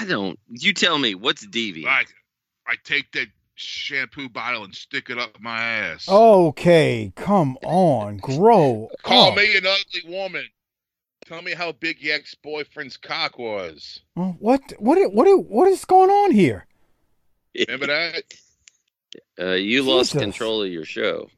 [0.00, 0.38] I don't.
[0.48, 1.84] You tell me what's deviant.
[1.84, 2.14] Like,
[2.66, 6.08] I take that shampoo bottle and stick it up my ass.
[6.08, 8.88] Okay, come on, grow.
[9.02, 9.36] Call up.
[9.36, 10.46] me an ugly woman.
[11.26, 14.00] Tell me how big your ex boyfriend's cock was.
[14.14, 14.62] What?
[14.78, 15.12] What?
[15.12, 15.48] What?
[15.48, 16.66] What is going on here?
[17.54, 18.22] Remember that?
[19.40, 21.28] Uh, you lost control of your show.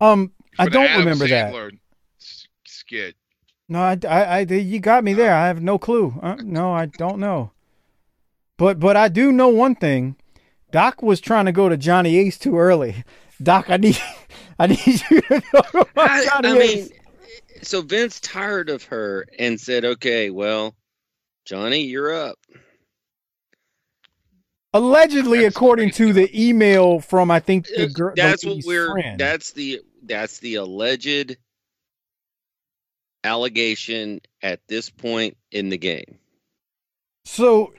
[0.00, 1.52] Um, I For the don't Adam remember that.
[1.52, 1.78] Sandler
[2.20, 3.14] s- skit.
[3.68, 5.34] No, I, I, I, you got me there.
[5.34, 6.14] I have no clue.
[6.22, 7.50] Uh, no, I don't know.
[8.58, 10.16] But, but I do know one thing.
[10.70, 13.04] Doc was trying to go to Johnny Ace too early.
[13.42, 13.98] Doc, I need,
[14.58, 16.90] I need you to go to I, Johnny I mean, Ace.
[17.62, 20.74] so Vince tired of her and said, "Okay, well,
[21.44, 22.38] Johnny, you're up."
[24.76, 28.90] Allegedly, That's according to the email from I think the girl, that's the what we're.
[28.92, 29.18] friend.
[29.18, 29.80] That's the.
[30.02, 31.36] That's the alleged
[33.24, 36.18] allegation at this point in the game.
[37.24, 37.74] So,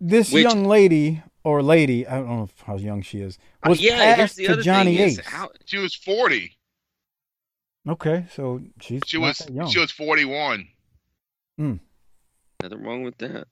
[0.00, 3.96] this Which- young lady or lady, I don't know how young she is, Uh, yeah,
[4.04, 5.26] here's passed the to other Johnny thing is Ace.
[5.26, 6.56] how She was 40.
[7.88, 9.68] Okay, so she's She was that young.
[9.70, 10.68] she was 41.
[11.58, 13.48] nothing wrong with that.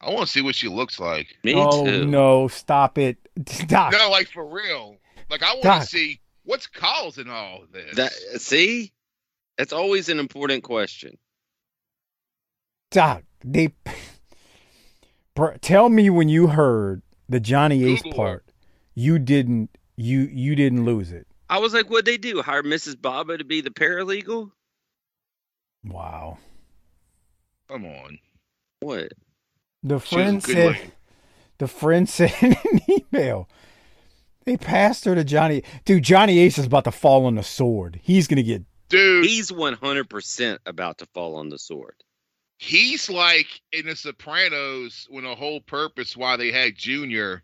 [0.00, 1.36] I want to see what she looks like.
[1.42, 2.06] Me oh too.
[2.06, 3.16] no, stop it,
[3.66, 3.92] Doc.
[3.92, 4.96] No, like for real.
[5.30, 7.96] Like I want to see what's causing all this.
[7.96, 8.92] That see,
[9.56, 11.18] that's always an important question.
[12.90, 13.74] Doc, they
[15.34, 18.44] Bro, tell me when you heard the Johnny Ace Google part,
[18.94, 21.26] you didn't you you didn't lose it.
[21.50, 22.42] I was like, what'd they do?
[22.42, 23.00] Hire Mrs.
[23.00, 24.50] Baba to be the paralegal?
[25.84, 26.38] Wow.
[27.68, 28.18] Come on.
[28.80, 29.12] What?
[29.82, 30.90] The She was a friend good said lady.
[31.58, 33.48] the friend said in an email.
[34.44, 35.62] They passed her to Johnny.
[35.84, 38.00] Dude, Johnny Ace is about to fall on the sword.
[38.02, 41.94] He's gonna get Dude, He's 100% about to fall on the sword.
[42.56, 47.42] he's like in the Sopranos when the whole purpose why they had Junior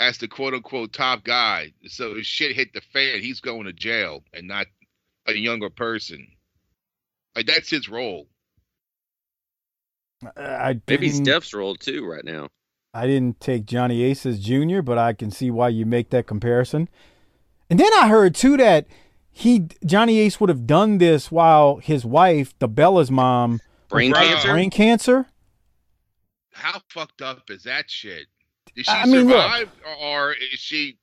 [0.00, 1.74] as the quote unquote top guy.
[1.86, 4.66] So if shit hit the fan, he's going to jail and not
[5.26, 6.26] a younger person.
[7.36, 8.26] Like that's his role.
[10.36, 12.48] I Maybe didn't, Steph's role too right now.
[12.94, 16.26] I didn't take Johnny Ace as junior, but I can see why you make that
[16.26, 16.88] comparison.
[17.70, 18.86] And then I heard too that
[19.30, 24.52] he Johnny Ace would have done this while his wife, the Bella's mom, Brain cancer?
[24.52, 25.26] brain cancer.
[26.52, 28.26] How fucked up is that shit?
[28.74, 29.36] Did she I mean, look.
[29.40, 30.98] survive or, or is she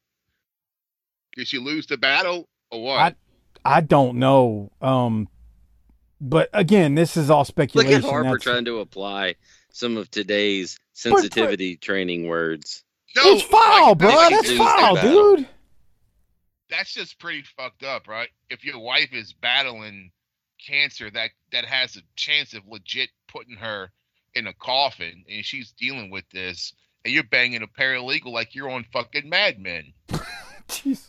[1.36, 3.00] did she lose the battle or what?
[3.00, 3.16] I-
[3.66, 4.72] I don't know.
[4.82, 5.28] Um,
[6.22, 7.92] but again, this is all speculation.
[7.92, 8.10] Look speculation.
[8.10, 9.36] at Harper That's- trying to apply
[9.72, 12.84] some of today's sensitivity training words.
[13.16, 14.10] no, it's foul, like, bro.
[14.10, 15.48] That's foul, dude.
[16.70, 18.30] that's just pretty fucked up, right?
[18.50, 20.12] If your wife is battling
[20.68, 23.90] cancer that that has a chance of legit putting her
[24.36, 26.74] in a coffin and she's dealing with this
[27.06, 29.94] and you're banging a paralegal like you're on fucking Mad Men.
[30.68, 31.08] Jeez.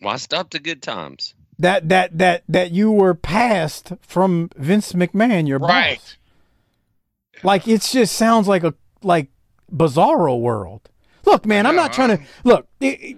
[0.00, 1.34] Why stop the good times?
[1.58, 6.16] That that that that you were passed from Vince McMahon, your boss.
[7.42, 9.28] Like it just sounds like a like
[9.70, 10.88] bizarro world.
[11.24, 12.68] Look, man, I'm not trying to look.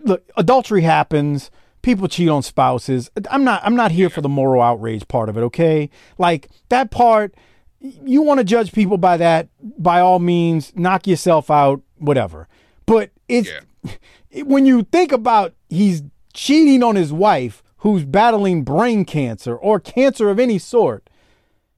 [0.05, 1.51] Look, adultery happens.
[1.83, 3.11] People cheat on spouses.
[3.31, 3.63] I'm not.
[3.65, 5.43] I'm not here for the moral outrage part of it.
[5.43, 7.35] Okay, like that part.
[7.81, 9.49] You want to judge people by that?
[9.61, 11.83] By all means, knock yourself out.
[11.99, 12.49] Whatever.
[12.87, 13.51] But it's
[14.43, 20.31] when you think about he's cheating on his wife who's battling brain cancer or cancer
[20.31, 21.09] of any sort.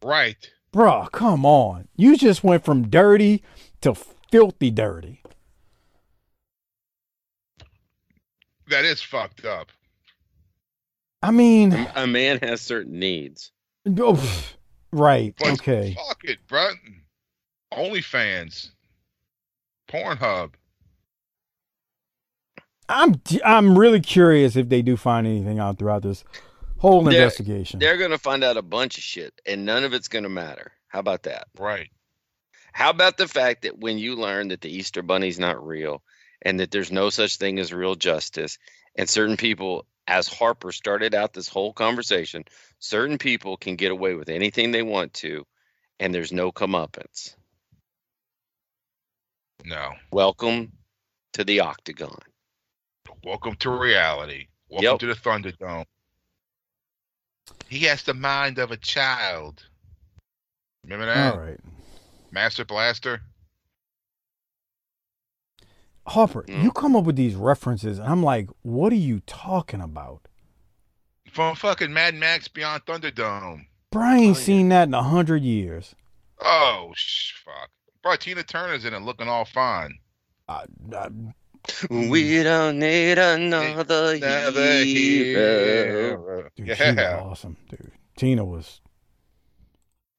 [0.03, 0.51] Right.
[0.73, 1.89] Bruh, come on.
[1.97, 3.43] You just went from dirty
[3.81, 3.93] to
[4.31, 5.21] filthy dirty.
[8.69, 9.73] That is fucked up.
[11.23, 13.51] I mean, A man has certain needs.
[13.99, 14.47] oh,
[14.93, 15.35] right.
[15.39, 15.97] But Okay.
[16.07, 16.71] Fuck it, bro.
[17.73, 18.71] OnlyFans.
[19.89, 20.53] Pornhub.
[22.89, 26.25] I'm I'm really curious if they do find anything out throughout this
[26.79, 27.81] whole They're- investigation.
[27.81, 30.73] They're gonna find out a bunch of shit, and none of it's gonna matter.
[30.89, 31.49] How about that?
[31.59, 31.91] Right.
[32.73, 36.03] How about the fact that when you learn that the Easter Bunny's not real
[36.43, 38.59] and that there's no such thing as real justice,
[38.95, 42.45] and certain people, as Harper started out this whole conversation,
[42.79, 45.47] certain people can get away with anything they want to,
[45.99, 47.35] and there's no comeuppance.
[49.65, 49.93] No.
[50.13, 50.73] Welcome
[51.33, 52.19] to the Octagon.
[53.27, 54.47] Welcome to reality.
[54.69, 54.99] Welcome Yep.
[55.01, 55.85] to the Thunderdome.
[57.69, 59.67] He has the mind of a child.
[60.85, 61.35] Remember that?
[61.35, 61.59] All right.
[62.31, 63.21] Master Blaster?
[66.07, 66.63] Harper, Mm.
[66.63, 70.29] you come up with these references and I'm like, what are you talking about?
[71.33, 73.67] From fucking Mad Max Beyond Thunderdome.
[73.91, 74.45] Brian ain't Oh, yeah.
[74.47, 75.97] seen that in a hundred years.
[76.39, 77.71] Oh, sh- fuck.
[78.05, 79.99] Bro, Tina Turner's in it looking all fine.
[80.49, 81.09] I, I,
[81.91, 84.85] We don't need another, Another hero.
[84.85, 86.51] hero.
[86.57, 87.21] dude, she was Yeah.
[87.23, 87.93] awesome, dude.
[88.17, 88.81] Tina was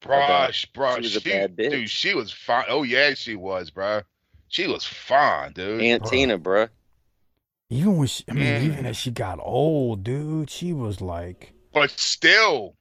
[0.00, 1.70] Bruh, bruh, She was a she, bad bitch.
[1.70, 2.64] dude, she was fine.
[2.68, 4.04] Oh yeah, she was, bruh.
[4.48, 5.80] She was fine, dude.
[5.82, 6.10] Aunt Bruh.
[6.10, 6.68] Tina, bruh.
[7.70, 8.62] even when she, I mean, Mm.
[8.64, 12.76] even as she got old, dude, she was like, but still,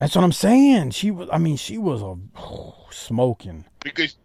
[0.00, 0.90] that's what I'm saying.
[0.90, 2.16] She was, I mean, she was a
[2.92, 3.64] smoking.
[3.84, 4.16] because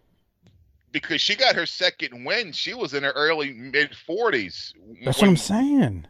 [0.92, 4.72] because she got her second win, she was in her early mid forties.
[5.04, 6.06] That's what I'm saying.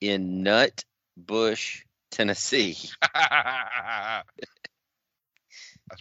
[0.00, 0.84] in Nut
[1.16, 2.76] Bush, Tennessee.
[3.14, 4.24] That's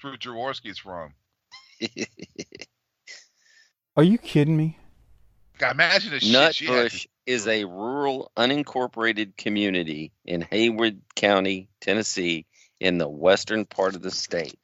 [0.02, 1.14] where Jaworski's from.
[3.96, 4.78] are you kidding me?
[5.58, 11.02] God, imagine the shit Nut she had Bush is a rural, unincorporated community in Haywood
[11.16, 12.46] County, Tennessee,
[12.80, 14.58] in the western part of the state.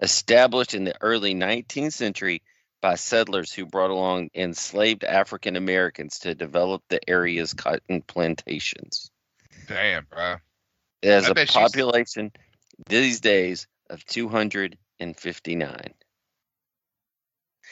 [0.00, 2.42] Established in the early 19th century
[2.80, 9.10] by settlers who brought along enslaved African Americans to develop the area's cotton plantations.
[9.66, 10.36] Damn, bro.
[11.02, 12.32] It has I a bet she's- population
[12.88, 15.94] these days of 259.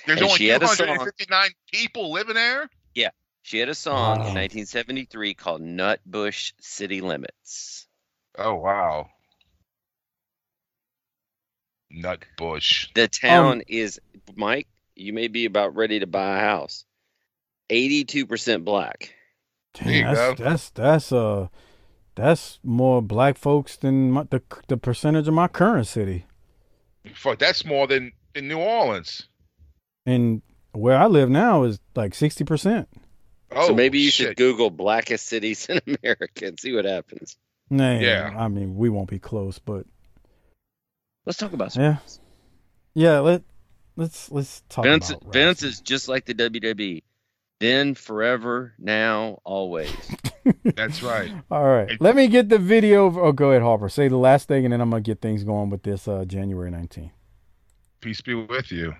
[0.06, 0.86] There's And only she had a song.
[0.86, 2.68] 259 people living there.
[2.94, 3.10] Yeah.
[3.42, 4.26] She had a song Wow.
[4.28, 7.86] in 1973 called Nutbush City Limits.
[8.36, 9.08] Oh wow.
[11.90, 12.88] Nut Bush.
[12.94, 14.00] The town Um, is
[14.34, 14.68] Mike.
[14.96, 16.84] You may be about ready to buy a house.
[17.70, 19.14] Eighty-two percent black.
[19.80, 20.44] There you Damn, that's, go.
[20.44, 21.48] that's that's uh
[22.14, 26.24] that's more black folks than my, the the percentage of my current city.
[27.14, 29.28] Fuck, that's more than in New Orleans.
[30.06, 32.88] And where I live now is like sixty percent.
[33.52, 34.28] Oh, so maybe you shit.
[34.28, 37.36] should Google blackest cities in America and see what happens.
[37.68, 38.32] Nah, Yeah.
[38.36, 39.86] I mean we won't be close, but
[41.26, 41.82] Let's talk about some.
[41.82, 41.96] yeah,
[42.94, 43.18] yeah.
[43.18, 43.42] Let
[43.96, 45.10] let's let's talk Vince.
[45.10, 47.02] about Vince is just like the WWE.
[47.58, 49.90] Then, forever, now, always.
[50.76, 51.32] That's right.
[51.50, 53.06] All right, It- let me get the video.
[53.06, 53.88] Of, oh, go ahead, Harper.
[53.88, 56.70] Say the last thing, and then I'm gonna get things going with this uh, January
[56.70, 57.10] 19th.
[58.00, 58.94] Peace be with you.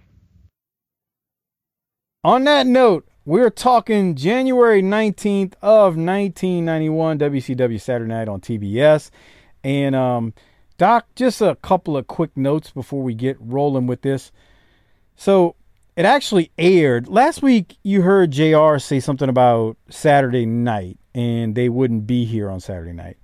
[2.25, 9.11] On that note, we're talking January 19th of 1991, WCW Saturday Night on TBS.
[9.63, 10.35] And um,
[10.79, 14.33] Doc, just a couple of quick notes before we get rolling with this.
[15.17, 15.57] So
[15.97, 17.79] it actually aired last week.
[17.83, 22.93] You heard JR say something about Saturday night, and they wouldn't be here on Saturday
[22.93, 23.17] night.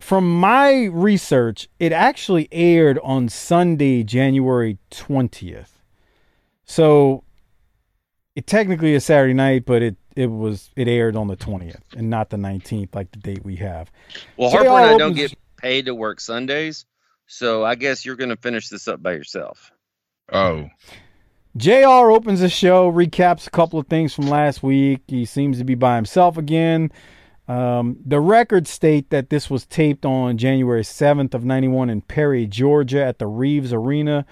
[0.00, 5.70] From my research, it actually aired on Sunday, January 20th.
[6.64, 7.24] So
[8.34, 12.10] it technically is Saturday night, but it it was it aired on the twentieth and
[12.10, 13.90] not the nineteenth, like the date we have.
[14.36, 16.84] Well, JR Harper and I don't get paid to work Sundays,
[17.26, 19.70] so I guess you're going to finish this up by yourself.
[20.30, 20.68] Oh,
[21.56, 25.02] JR opens the show, recaps a couple of things from last week.
[25.06, 26.90] He seems to be by himself again.
[27.48, 32.46] Um, the records state that this was taped on January 7th of 91 in Perry,
[32.46, 34.24] Georgia at the Reaves Arena.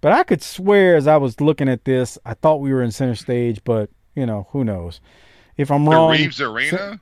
[0.00, 2.90] But I could swear as I was looking at this, I thought we were in
[2.90, 5.00] center stage, but you know, who knows.
[5.56, 7.00] If I'm the wrong, Reaves Arena.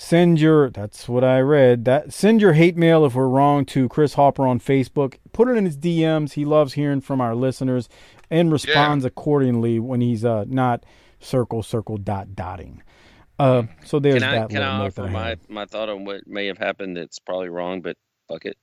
[0.00, 1.84] Send your that's what I read.
[1.84, 5.16] That send your hate mail if we're wrong to Chris Hopper on Facebook.
[5.32, 6.34] Put it in his DMs.
[6.34, 7.88] He loves hearing from our listeners
[8.30, 10.86] and responds accordingly when he's uh not
[11.18, 12.80] circle circle dot dotting.
[13.40, 16.28] Uh so there's Can I that can I offer I my, my thought on what
[16.28, 17.96] may have happened that's probably wrong, but
[18.28, 18.56] fuck it.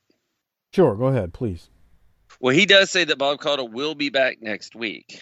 [0.72, 1.70] Sure, go ahead, please.
[2.40, 5.22] Well, he does say that Bob Caudle will be back next week,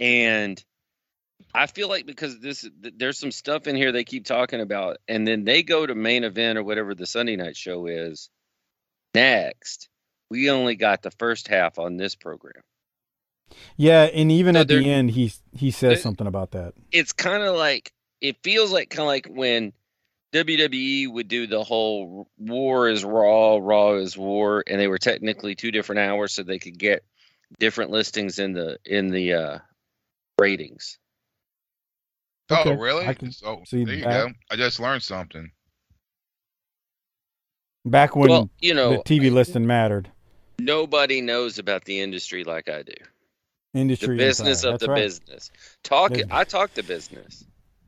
[0.00, 0.64] and
[1.58, 5.26] I feel like because this there's some stuff in here they keep talking about, and
[5.26, 8.30] then they go to main event or whatever the Sunday night show is
[9.12, 9.88] next.
[10.30, 12.62] We only got the first half on this program.
[13.76, 16.74] Yeah, and even So at the end he he says something about that.
[16.92, 19.72] It's kind of like it feels like kind of like when
[20.32, 25.56] WWE would do the whole War is Raw, Raw is War, and they were technically
[25.56, 27.02] two different hours, so they could get
[27.58, 29.58] different listings in the in the uh,
[30.38, 31.00] ratings.
[32.50, 33.06] Oh, okay, Oh, really?
[33.06, 34.26] I can oh, see there you that.
[34.28, 34.32] go.
[34.50, 35.50] I just learned something.
[37.84, 40.10] Back when well, you know, the TV listing mattered.
[40.58, 42.94] nobody knows about the industry like I do.
[43.74, 44.74] Industry The business Insider.
[44.74, 45.02] of That's the right.
[45.02, 45.50] business.
[45.84, 46.10] Talk.
[46.10, 46.28] Business.
[46.30, 47.44] I talk the business.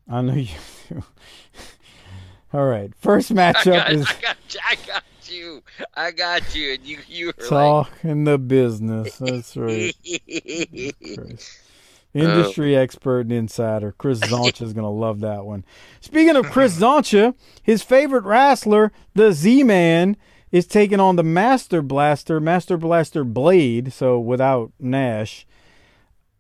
[0.09, 0.49] I know you
[0.89, 1.03] do.
[2.53, 2.93] All right.
[2.97, 4.37] First I matchup got, is I got,
[4.69, 5.63] I got you.
[5.95, 9.19] I got you, and you, you were talking the business.
[9.19, 9.95] That's right.
[12.15, 12.25] like.
[12.25, 12.37] Christ.
[12.39, 13.93] Industry expert and insider.
[13.93, 15.65] Chris Zoncha is going to love that one.
[16.01, 20.17] Speaking of Chris Zoncha, his favorite wrestler, the Z Man,
[20.51, 25.47] is taking on the Master Blaster, Master Blaster Blade, so without Nash.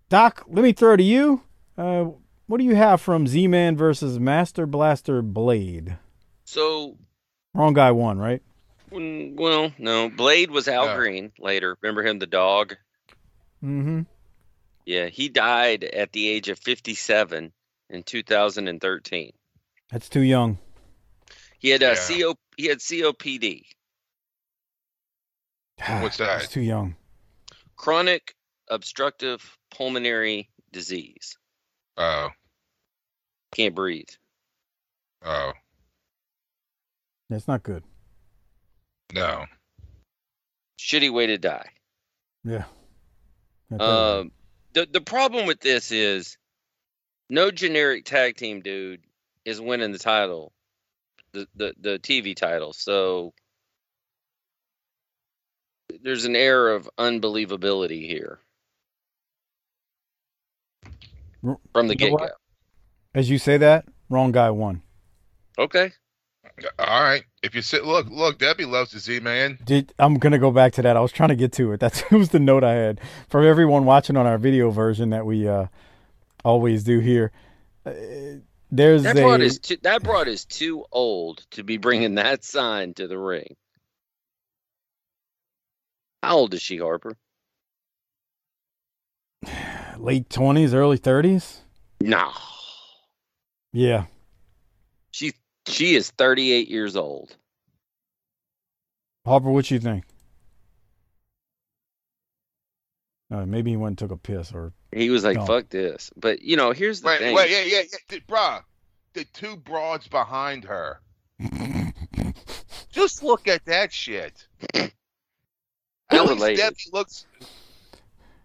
[0.08, 1.42] Doc, let me throw to you.
[1.78, 2.06] Uh,
[2.46, 5.98] what do you have from Z Man versus Master Blaster Blade?
[6.44, 6.96] so
[7.54, 8.42] Wrong guy won, right?
[8.92, 10.08] Mm, Well, no.
[10.08, 10.96] Blade was Al Yeah.
[10.96, 11.76] Green later.
[11.80, 12.74] Remember him, the dog?
[13.62, 14.00] Mm-hmm.
[14.86, 17.52] Yeah, he died at the age of 57
[17.90, 19.32] in 2013.
[19.90, 20.58] That's too young.
[21.58, 22.08] He had a Yeah.
[22.08, 23.62] CO, he had COPD,
[26.00, 26.50] What's That's that?
[26.52, 26.96] too young.
[27.76, 28.34] chronic
[28.68, 31.36] obstructive pulmonary disease.
[31.96, 32.28] Oh,
[33.52, 34.08] Can't breathe.
[35.22, 35.52] oh,
[37.28, 37.82] That's not good.
[39.14, 39.46] no.
[40.78, 41.68] Shitty way to die.
[42.44, 42.64] Yeah.
[43.70, 44.18] That's right.
[44.18, 44.32] Um,
[44.72, 46.36] the the problem with this is
[47.28, 49.02] no generic tag team dude
[49.44, 50.52] is winning the title,
[51.32, 52.72] the the, the TV title.
[52.72, 53.32] So
[56.02, 58.38] there's an air of unbelievability here
[61.72, 62.28] from the you know get go.
[63.14, 64.82] As you say that, wrong guy won.
[65.58, 65.92] Okay.
[66.78, 67.24] All right.
[67.42, 68.38] If you sit, look, look.
[68.38, 69.58] Debbie loves the Z man.
[69.64, 70.96] Did I'm gonna go back to that.
[70.96, 71.80] I was trying to get to it.
[71.80, 75.24] That's that was the note I had for everyone watching on our video version that
[75.26, 75.66] we uh,
[76.44, 77.32] always do here.
[77.86, 77.92] Uh,
[78.70, 82.94] there's That a is too, that broad is too old to be bringing that sign
[82.94, 83.56] to the ring.
[86.22, 87.16] How old is she, Harper?
[89.98, 91.60] late twenties, early thirties.
[92.02, 92.30] No,
[93.72, 94.04] Yeah,
[95.66, 97.36] she she is 38 years old.
[99.24, 100.04] Harper, what you think?
[103.30, 105.46] Uh, maybe he went and took a piss, or He was like, No.
[105.46, 107.34] "Fuck this." But you know, here's the Wait, thing.
[107.36, 107.98] wait, yeah, yeah, yeah.
[108.08, 108.62] The- Bruh,
[109.12, 111.00] the two broads behind her.
[112.90, 114.46] Just look at that shit.
[114.74, 114.92] At
[116.38, 116.60] least.
[116.60, 117.26] Debbie looks.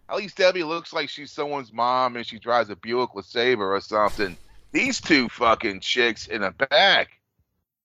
[0.08, 3.80] At least Debbie looks like she's someone's mom and she drives a Buick LeSabre or
[3.80, 4.36] something.
[4.76, 7.08] These two fucking chicks in the back.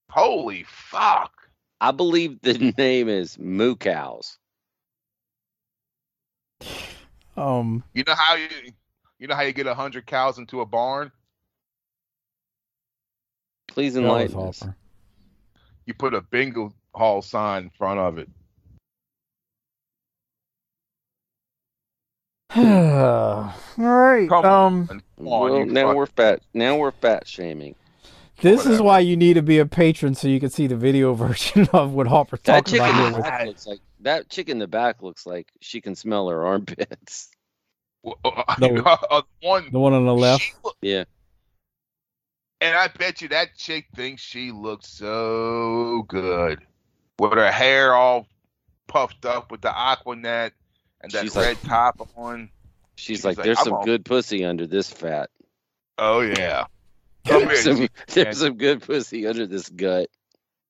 [0.10, 1.32] Holy fuck.
[1.80, 4.38] I believe the name is Moo Cows.
[7.38, 8.50] um, You know how you
[9.20, 11.14] you know how you get a hundred cows into a barn?
[13.70, 14.62] Please enlighten us.
[15.86, 18.28] You put a bingo hall sign in front of it.
[22.58, 24.28] All right.
[24.28, 25.02] Come um, on.
[25.24, 26.42] Come on, Well, now fuck- we're fat.
[26.54, 27.76] Now we're fat shaming.
[28.42, 31.14] this is why you need to be a patron so you can see the video
[31.16, 33.16] version of what Harper's That talking chick in about the here.
[33.18, 36.44] with- back looks like that chick in the back looks like she can smell her
[36.46, 37.30] armpits.
[38.04, 40.44] Well, uh, The- uh, one The one on the left.
[40.64, 41.04] look- Yeah.
[42.60, 46.62] and I bet you that chick thinks she looks so good
[47.20, 48.26] with her hair all
[48.88, 50.50] puffed up with the aquanet
[51.02, 52.50] and that She's red like- top on.
[53.02, 55.32] She's, She's like, like, there's I'm some on- good pussy under this fat.
[55.98, 56.66] Oh yeah.
[57.28, 60.08] Come There's here, some, there's some good pussy under this gut.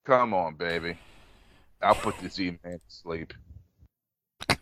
[0.06, 0.98] Come on, baby.
[1.82, 3.34] I'll put this E man to sleep.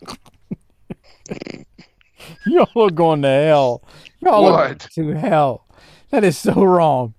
[2.46, 3.84] Y'all are going to hell.
[4.20, 4.80] Y'all are What?
[4.96, 5.66] to hell.
[6.10, 7.14] That is so wrong.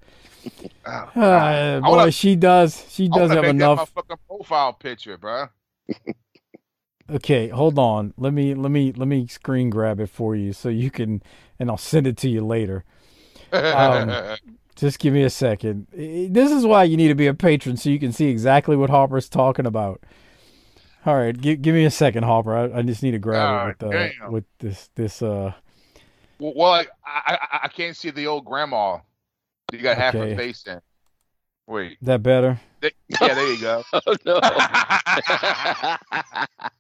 [0.87, 0.91] Oh,
[1.21, 2.85] Uh, boy, wanna- she does.
[2.89, 3.79] She I does wanna have make enough.
[3.79, 5.47] that my fucking profile picture, bro.
[7.17, 8.15] Okay, hold on.
[8.17, 11.23] Let me let me let me screen grab it for you so you can,
[11.59, 12.85] and I'll send it to you later.
[13.53, 14.37] Um,
[14.77, 15.89] Just give me a second.
[15.93, 18.89] This is why you need to be a patron so you can see exactly what
[18.89, 20.01] Harper's talking about.
[21.05, 22.55] All right, give give me a second, Harper.
[22.55, 25.53] I, I just need to grab Ah, it with uh, with this this uh.
[26.39, 28.99] well, well, I, I I- I can't see the old grandma.
[29.73, 30.31] You got half Okay.
[30.31, 30.81] her face in.
[31.67, 31.93] Wait.
[32.01, 32.61] Is that better?
[32.83, 33.85] Yeah, there you go.
[33.93, 34.41] Oh no.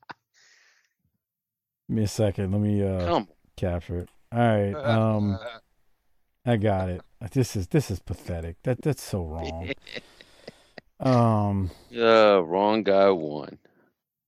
[1.90, 2.52] Give me a second.
[2.52, 4.08] Let me uh Come capture it.
[4.30, 4.72] All right.
[4.86, 5.36] Um,
[6.46, 7.02] I got it.
[7.32, 8.62] This is this is pathetic.
[8.62, 9.72] That that's so wrong.
[11.00, 11.70] Um.
[11.96, 13.58] Uh, wrong guy won.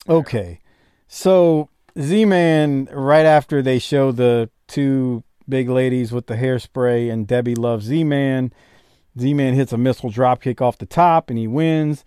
[0.08, 0.58] Okay.
[1.06, 1.68] So
[2.00, 7.54] Z Man, right after they show the two big ladies with the hairspray and Debbie
[7.54, 8.54] loves Z Man,
[9.20, 12.06] Z Man hits a missile dropkick off the top and he wins.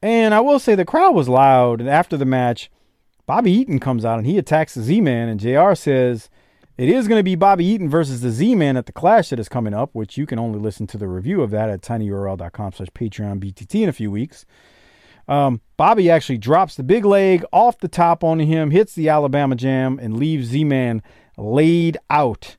[0.00, 1.80] And I will say the crowd was loud.
[1.80, 2.70] And after the match,
[3.26, 5.28] Bobby Eaton comes out and he attacks the Z Man.
[5.28, 6.28] And JR says
[6.76, 9.38] it is going to be Bobby Eaton versus the Z Man at the Clash that
[9.38, 12.72] is coming up, which you can only listen to the review of that at tinyurl.com
[12.72, 14.44] slash Patreon BTT in a few weeks.
[15.26, 19.56] Um, Bobby actually drops the big leg off the top on him, hits the Alabama
[19.56, 21.02] Jam, and leaves Z Man
[21.38, 22.56] laid out.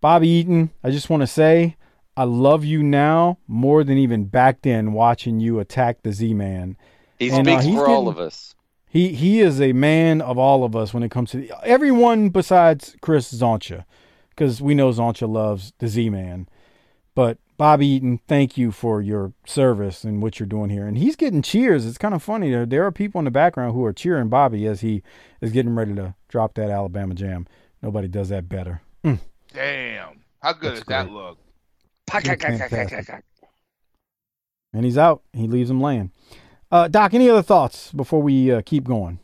[0.00, 1.76] Bobby Eaton, I just want to say,
[2.16, 6.78] I love you now more than even back then watching you attack the Z Man.
[7.18, 8.54] He And, uh, speaks for all of us.
[8.90, 12.96] He he is a man of all of us when it comes to everyone besides
[13.00, 13.84] Chris Zoncha,
[14.30, 16.48] because we know Zoncha loves the Z Man.
[17.14, 20.88] But Bobby Eaton, thank you for your service and what you're doing here.
[20.88, 21.86] And he's getting cheers.
[21.86, 22.50] It's kind of funny.
[22.50, 25.04] There there are people in the background who are cheering Bobby as he
[25.40, 27.46] is getting ready to drop that Alabama Jam.
[27.82, 28.82] Nobody does that better.
[29.04, 29.20] Mm.
[29.52, 30.20] Damn.
[30.42, 31.38] How good That's does that look?
[32.10, 33.22] Fantastic.
[34.72, 35.22] And he's out.
[35.32, 36.10] He leaves him laying.
[36.70, 39.18] Uh, Doc, any other thoughts before we uh, keep going?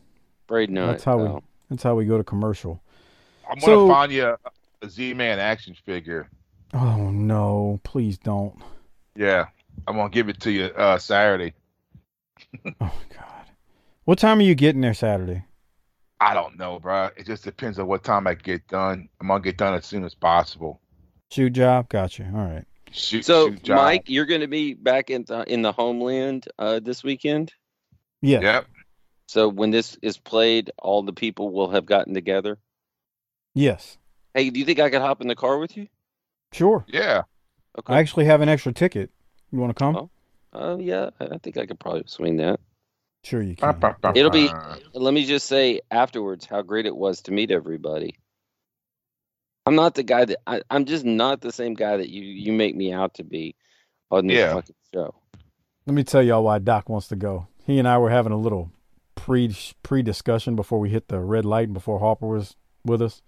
[0.47, 0.86] Afraid not.
[0.88, 1.40] That's how we
[1.70, 2.82] that's how we go to commercial.
[3.51, 4.38] I'm So- gonna find you a,
[4.82, 6.28] a Z-Man action figure.
[6.74, 8.61] Oh no, please don't.
[9.14, 9.47] Yeah,
[9.86, 11.55] I'm gonna give it to you uh, Saturday.
[12.80, 13.47] Oh God.
[14.05, 15.44] What time are you getting there Saturday?
[16.20, 17.11] I don't know, bro.
[17.16, 19.09] It just depends on what time I get done.
[19.20, 20.80] I'm gonna get done as soon as possible.
[21.30, 21.88] Shoot job?
[21.88, 22.24] Gotcha.
[22.34, 22.64] All right.
[22.93, 23.68] Shoot, So, shoot.
[23.68, 27.53] Mike, you're going to be back in the in the homeland uh, this weekend.
[28.22, 28.41] Yeah.
[28.41, 28.66] Yep.
[29.28, 32.59] So when this is played, all the people will have gotten together.
[33.55, 33.99] Yes.
[34.34, 35.89] Hey, do you think I could hop in the car with you?
[36.53, 36.84] Sure.
[36.89, 37.22] Yeah.
[37.78, 37.93] Okay.
[37.95, 39.11] I actually have an extra ticket.
[39.53, 39.97] You want to come?
[39.97, 40.11] Oh.
[40.53, 42.61] Uh, yeah, I I think I could probably swing that.
[43.24, 43.76] Sure you can.
[44.14, 44.51] It'll be-
[44.95, 48.14] Let me just say afterwards how great it was to meet everybody.
[49.67, 52.53] I'm not the guy that I, I'm just not the same guy that you you
[52.53, 53.55] make me out to be
[54.11, 54.55] on this Yeah.
[54.55, 55.14] fucking show.
[55.87, 57.49] Let me tell y'all why Doc wants to go.
[57.64, 58.71] He and I were having a little
[59.17, 62.55] pre pre discussion before we hit the red light and before Harper was
[62.85, 63.23] with us.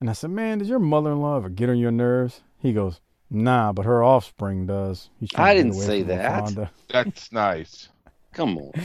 [0.00, 3.00] And I said, "Man, does your mother-in-law ever get on your nerves?" He goes,
[3.30, 6.44] "Nah, but her offspring does." I didn't say that.
[6.44, 6.70] LaFonda.
[6.88, 7.88] That's nice.
[8.32, 8.72] Come on.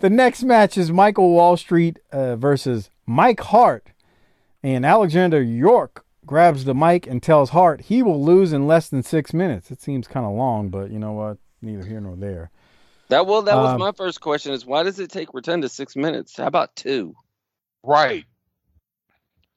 [0.00, 3.86] The next match is Michael Wall Street uh, versus Mike Hart.
[4.64, 9.02] And Alexandra York grabs the mic and tells Hart he will lose in less than
[9.02, 9.70] six minutes.
[9.70, 11.36] It seems kind of long, but you know what?
[11.60, 12.50] Neither here nor there.
[13.08, 15.94] That well, that was Um, my first question: is why does it take Rotunda six
[15.94, 16.38] minutes?
[16.38, 17.14] How about two?
[17.82, 18.24] Right.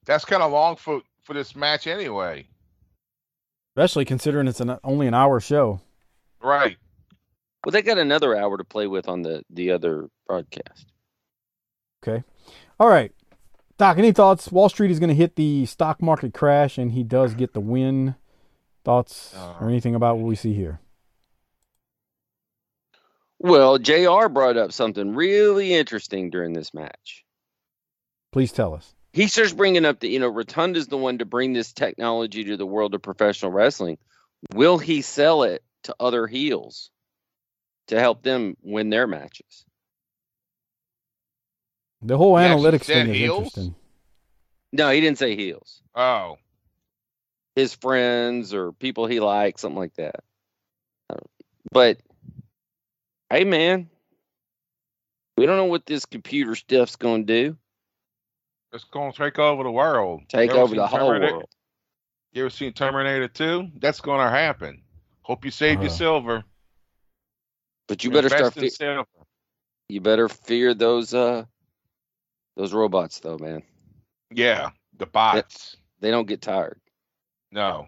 [0.05, 2.45] That's kind of long for for this match anyway.
[3.77, 5.79] Especially considering it's an, only an hour show.
[6.41, 6.75] Right.
[7.63, 10.91] Well, they got another hour to play with on the the other broadcast.
[12.03, 12.25] Okay.
[12.77, 13.13] All right.
[13.77, 14.51] Doc, any thoughts?
[14.51, 17.59] Wall Street is going to hit the stock market crash, and he does get the
[17.59, 18.15] win.
[18.83, 20.79] Thoughts or uh, anything about what we see here?
[23.39, 24.29] Well, Jr.
[24.29, 27.25] brought up something really interesting during this match.
[28.31, 28.95] Please tell us.
[29.13, 32.57] He starts bringing up that you know Rotunda's the one to bring this technology to
[32.57, 33.97] the world of professional wrestling.
[34.53, 36.89] Will he sell it to other heels
[37.87, 39.66] to help them win their matches?
[42.01, 43.75] The whole He analytics said thing is interesting.
[44.73, 45.81] No, he didn't say heels.
[45.95, 46.37] Oh,
[47.55, 50.23] His friends or people he likes, something like that.
[51.09, 51.15] Uh,
[51.71, 51.99] But
[53.31, 53.89] hey, man,
[55.37, 57.57] we don't know what this computer stuff's going to do.
[58.73, 60.21] It's gonna take over the world.
[60.27, 61.49] Take over the whole Terminator- world.
[62.33, 63.71] You ever seen Terminator 2?
[63.79, 64.83] That's gonna happen.
[65.21, 65.93] Hope you save your Uh.
[65.93, 66.43] silver.
[67.87, 68.55] But you better start.
[68.57, 69.05] Invest in Fe-
[69.89, 71.45] you better fear those uh
[72.57, 73.63] those robots, though, man.
[74.31, 75.77] Yeah, the bots.
[76.01, 76.79] They don't get tired.
[77.51, 77.87] No.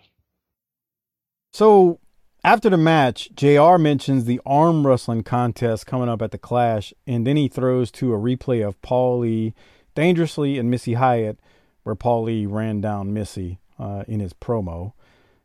[1.52, 2.00] So
[2.44, 7.28] after the match, JR mentions the arm wrestling contest coming up at the Clash, and
[7.28, 9.54] then he throws to a replay of Paul Lee
[9.96, 11.40] dangerously and Missy Hyatt,
[11.84, 14.94] where Paul Lee ran down Missy uh, in his promo.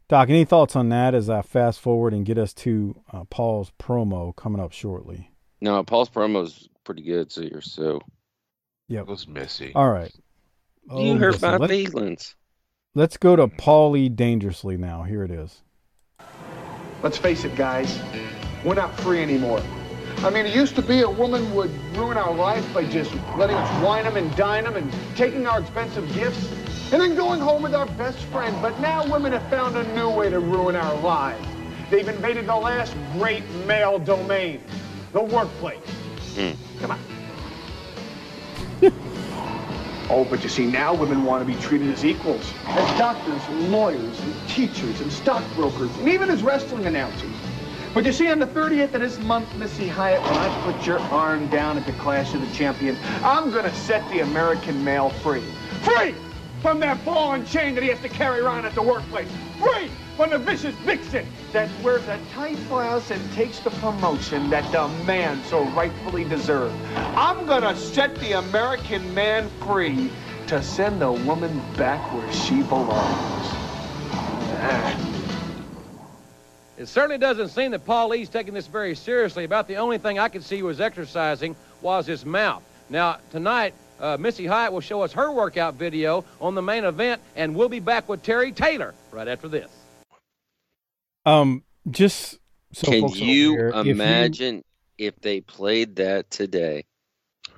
[0.08, 3.72] Doc, any thoughts on that as I fast forward and get us to uh, Paul's
[3.80, 5.30] promo coming up shortly?
[5.60, 7.62] No, Paul's promo is pretty good, so you're
[8.90, 8.98] so.
[9.00, 9.72] It was messy.
[9.74, 10.12] All right.
[10.14, 12.34] you Oh, hurt listen, my let- feelings.
[12.96, 15.02] Let's go to Paul Lee dangerously now.
[15.02, 15.62] Here it is.
[17.02, 18.00] Let's face it, guys,
[18.64, 19.60] we're not free anymore.
[20.18, 23.56] I mean, it used to be a woman would ruin our life by just letting
[23.56, 26.48] us wine them and dine them and taking our expensive gifts
[26.92, 28.56] and then going home with our best friend.
[28.62, 31.44] But now women have found a new way to ruin our lives.
[31.90, 34.62] They've invaded the last great male domain,
[35.12, 35.82] the workplace.
[36.36, 36.52] Hmm.
[36.80, 37.00] Come on.
[40.10, 42.52] Oh, but you see, now women want to be treated as equals.
[42.66, 47.34] As doctors and lawyers and teachers and stockbrokers and even as wrestling announcers.
[47.94, 50.98] But you see, on the 30th of this month, Missy Hyatt, when I put your
[51.00, 55.08] arm down at the Clash of the Champions, I'm going to set the American male
[55.08, 55.42] free.
[55.82, 56.14] Free
[56.60, 59.28] from that ball and chain that he has to carry around at the workplace.
[59.58, 64.70] Free from the vicious vixen that wears a tight blouse and takes the promotion that
[64.70, 66.74] the man so rightfully deserves.
[67.16, 70.10] I'm to set the American man free
[70.46, 73.48] to send the woman back where she belongs.
[74.66, 75.10] Ah.
[76.76, 79.44] It certainly doesn't seem that Paul E.'s taking this very seriously.
[79.44, 82.62] About the only thing I could see he was exercising was his mouth.
[82.90, 87.22] Now, tonight, uh, Missy Hyatt will show us her workout video on the main event,
[87.36, 89.70] and we'll be back with Terry Taylor right after this.
[91.26, 92.38] Um, just
[92.72, 94.64] so Can folks are you if imagine
[94.98, 96.84] if they played that today?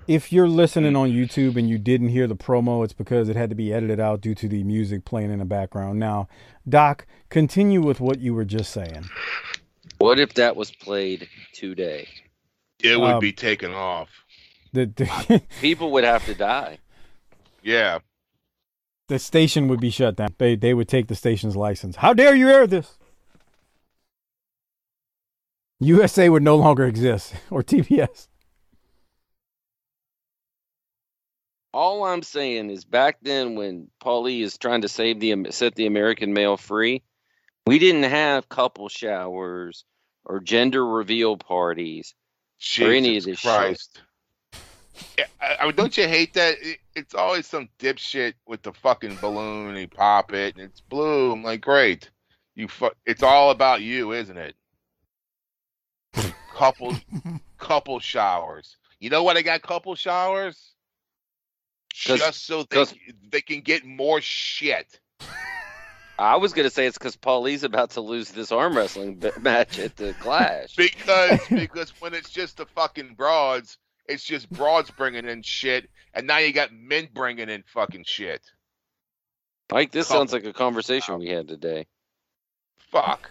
[0.06, 3.50] if you're listening on YouTube and you didn't hear the promo, it's because it had
[3.50, 5.98] to be edited out due to the music playing in the background.
[5.98, 6.28] Now,
[6.68, 9.06] Doc, continue with what you were just saying.
[9.98, 12.06] What if that was played today?
[12.80, 14.08] It would Um, be taken off.
[14.72, 16.78] The the, People would have to die.
[17.62, 17.98] Yeah.
[19.08, 20.28] the station would be shut down.
[20.38, 21.96] They they would take the station's license.
[21.96, 22.96] How dare you air this?
[25.80, 28.28] USA would no longer exist or TBS.
[31.72, 35.86] All I'm saying is back then when Paulie is trying to save the set the
[35.86, 37.02] American male free,
[37.66, 39.84] we didn't have couple showers
[40.24, 42.14] or gender reveal parties
[42.80, 43.50] or any of Jesus this shit.
[43.50, 44.02] Christ.
[45.18, 46.56] Yeah, I, I, don't you hate that?
[46.62, 49.68] It, it's always some dipshit with the fucking balloon.
[49.68, 51.32] And he pop it and it's blue.
[51.32, 52.10] I'm like, great.
[52.54, 54.56] You fu- It's all about you, isn't it?
[56.56, 56.96] Couple,
[57.58, 58.76] couple showers.
[58.98, 60.72] You know why they got couple showers?
[61.92, 62.94] Just so they, 'cause-
[63.30, 65.00] they can get more shit.
[66.18, 69.78] I was gonna say it's because Paulie's about to lose this arm wrestling b- match
[69.78, 70.74] at the Clash.
[70.76, 73.76] Because because when it's just the fucking broads,
[74.06, 78.40] it's just broads bringing in shit, and now you got men bringing in fucking shit.
[79.70, 80.20] Mike, this Couple.
[80.20, 81.86] sounds like a conversation we had today.
[82.90, 83.30] Fuck.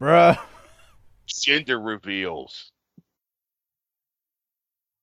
[0.00, 0.36] Bruh.
[1.34, 2.70] Gender reveals.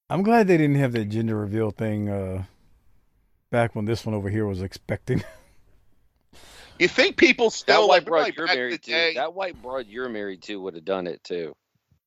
[0.10, 2.44] I'm glad they didn't have that gender reveal thing uh
[3.52, 5.24] back when this one over here was expecting.
[6.80, 9.14] You think people still That white like, broad like you're married the day?
[9.14, 11.56] to, that white broad you're married to would have done it too.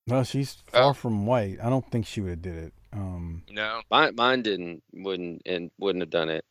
[0.06, 0.92] no, she's far Oh.
[0.92, 1.58] from white.
[1.60, 2.72] I don't think she would have did it.
[2.92, 3.82] Um No.
[3.90, 6.44] Mine, mine didn't, wouldn't, and wouldn't have done it.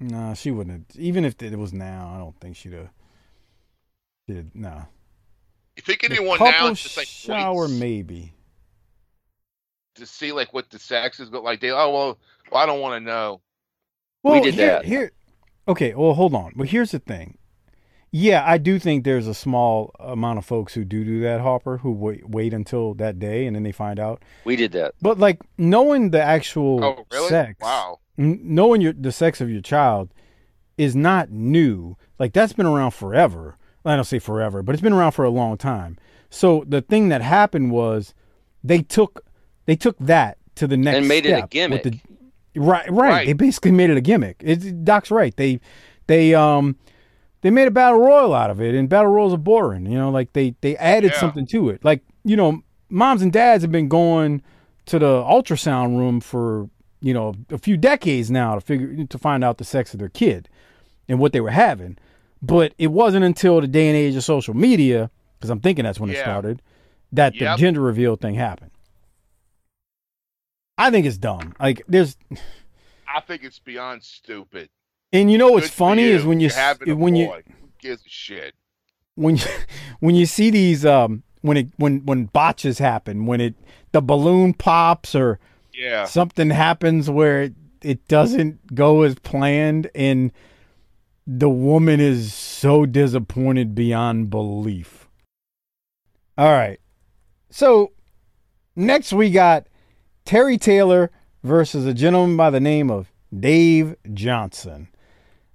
[0.00, 2.90] no, she wouldn't have even if it was now, I don't think she'd have
[4.26, 4.88] did no.
[5.76, 8.34] You think anyone couple now is just like shower maybe.
[9.96, 11.60] to see like what the sex is but like?
[11.60, 12.18] They oh well,
[12.50, 13.40] well I don't want to know.
[14.22, 14.84] Well, did here, that.
[14.84, 15.12] Here,
[15.68, 15.94] okay.
[15.94, 16.52] Well, hold on.
[16.56, 17.38] But here's the thing.
[18.10, 21.78] Yeah, I do think there's a small amount of folks who do do that, Hopper,
[21.78, 24.22] who wait, wait until that day and then they find out.
[24.44, 24.94] We did that.
[25.02, 27.28] But like knowing the actual Oh really?
[27.28, 27.98] sex, Wow.
[28.16, 30.14] n- knowing your the sex of your child
[30.78, 31.96] is not new.
[32.18, 33.56] Like that's been around forever.
[33.84, 35.98] I don't say forever, but it's been around for a long time.
[36.30, 38.14] So the thing that happened was
[38.62, 39.24] they took
[39.66, 41.82] they took that to the next And made it a gimmick.
[41.84, 42.00] the-
[42.56, 43.26] Right, right, Right.
[43.26, 44.36] They basically made it a gimmick.
[44.40, 45.34] It, Doc's right.
[45.36, 45.58] They,
[46.06, 46.76] they, um,
[47.40, 49.86] they made a battle royal out of it, and battle royals are boring.
[49.86, 51.20] You know, like they they added Yeah.
[51.20, 51.84] something to it.
[51.84, 54.40] Like you know, moms and dads have been going
[54.86, 56.70] to the ultrasound room for
[57.00, 60.08] you know a few decades now to figure to find out the sex of their
[60.08, 60.48] kid
[61.08, 61.98] and what they were having.
[62.46, 66.00] But it wasn't until the day and age of social media, because I'm thinking that's
[66.00, 66.60] when it started,
[67.12, 68.70] that the gender reveal thing happened.
[70.76, 71.54] I think it's dumb.
[71.60, 72.16] Like there's
[73.08, 74.68] I think it's beyond stupid.
[75.12, 77.32] And you know what's Good funny is when you You're having a when you.
[77.80, 78.54] Gives a shit?
[79.14, 79.46] when you
[80.00, 83.54] when you see these um when it when when botches happen when it
[83.92, 85.38] the balloon pops or
[85.72, 86.04] Yeah.
[86.04, 90.32] something happens where it, it doesn't go as planned and
[91.26, 95.08] the woman is so disappointed beyond belief.
[96.36, 96.80] All right.
[97.50, 97.92] So
[98.76, 99.66] next we got
[100.24, 101.10] Terry Taylor
[101.42, 104.88] versus a gentleman by the name of Dave Johnson.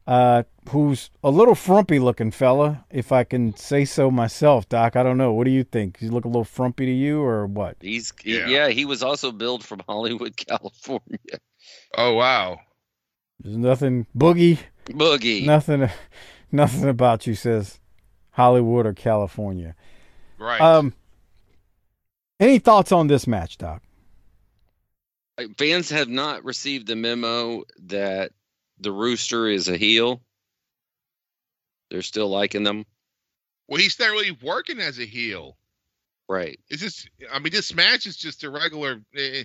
[0.07, 4.95] Uh, who's a little frumpy looking fella, if I can say so myself, Doc.
[4.95, 5.33] I don't know.
[5.33, 5.99] What do you think?
[5.99, 7.77] Does he look a little frumpy to you or what?
[7.79, 8.47] He's Yeah.
[8.47, 8.69] yeah.
[8.69, 11.19] he was also billed from Hollywood, California.
[11.95, 12.59] Oh wow.
[13.39, 14.57] There's nothing boogie,
[14.89, 15.45] Boogie.
[15.45, 15.89] nothing
[16.51, 17.79] nothing about you says
[18.31, 19.75] Hollywood or California.
[20.37, 20.59] Right.
[20.61, 20.93] Um
[22.39, 23.83] any thoughts on this match, Doc?
[25.37, 28.31] Uh, Fans have not received the memo that
[28.79, 30.21] the Rooster is a heel.
[31.91, 32.85] They're still liking them.
[33.67, 35.57] well, he's not really working as a heel.
[36.29, 36.59] Right.
[36.69, 39.01] It's just, I mean, this match is just a regular.
[39.17, 39.43] eh,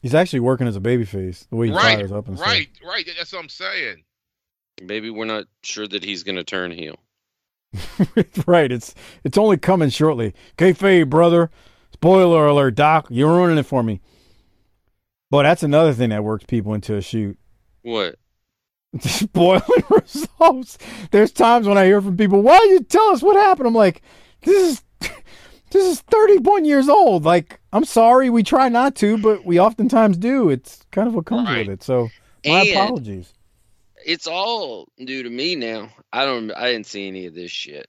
[0.00, 2.48] He's actually working as a babyface, the way he right, fires up and stuff.
[2.48, 3.08] right, right.
[3.16, 4.04] That's what I'm saying.
[4.82, 6.96] Maybe we're not sure that he's going to turn heel.
[8.46, 8.70] right.
[8.70, 8.94] It's
[9.24, 10.34] it's only coming shortly.
[10.56, 11.50] Kayfabe, brother.
[11.92, 13.08] Spoiler alert, Doc.
[13.10, 14.00] You're ruining it for me.
[15.30, 17.38] But that's another thing that works people into a shoot.
[17.82, 18.16] What?
[19.00, 20.78] Spoiling results.
[21.10, 24.00] There's times when I hear from people, "Why you tell us what happened?" I'm like,
[24.42, 25.10] "This is
[25.70, 27.24] this is 31 years old.
[27.24, 30.48] Like, I'm sorry, we try not to, but we oftentimes do.
[30.50, 31.66] It's kind of what comes Right.
[31.66, 31.82] with it.
[31.82, 32.08] So,
[32.46, 33.34] my And- apologies.
[34.06, 35.90] It's all new to me now.
[36.12, 36.50] I don't.
[36.52, 37.88] I didn't see any of this shit.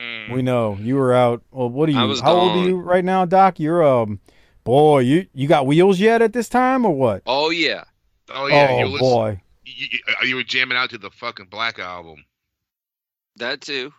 [0.00, 0.32] Mm.
[0.32, 1.42] We know you were out.
[1.50, 2.08] Well, what are I you?
[2.08, 3.60] was How old are you right now, Doc?
[3.60, 4.20] You're um,
[4.64, 7.22] boy, you you got wheels yet at this time or what?
[7.26, 7.84] Oh yeah.
[8.30, 9.40] Oh yeah, oh you listen, boy.
[9.64, 12.24] You, you- uh, you were jamming out to the fucking Black album.
[13.36, 13.92] That too.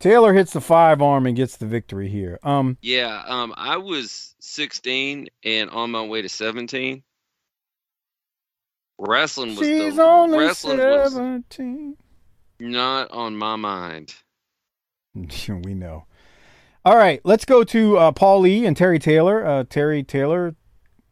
[0.00, 2.38] Taylor hits the five arm and gets the victory here.
[2.42, 3.22] Um, Yeah.
[3.26, 3.54] Um.
[3.56, 7.02] I was 16 and on my way to 17.
[8.98, 11.96] Wrestling was she's the only wrestling was seventeen.
[12.60, 14.14] not on my mind.
[15.14, 16.06] we know.
[16.84, 19.44] All right, let's go to uh, Paul Lee and Terry Taylor.
[19.44, 20.54] Uh, Terry Taylor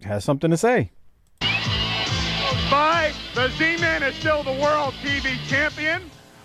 [0.05, 0.93] has something to say.
[1.41, 3.12] Bye.
[3.35, 6.03] The Z-Man is still the world TV champion.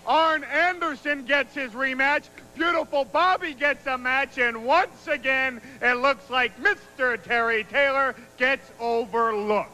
[0.08, 2.24] Arn Anderson gets his rematch.
[2.56, 4.38] Beautiful Bobby gets a match.
[4.38, 7.22] And once again, it looks like Mr.
[7.22, 9.70] Terry Taylor gets overlooked.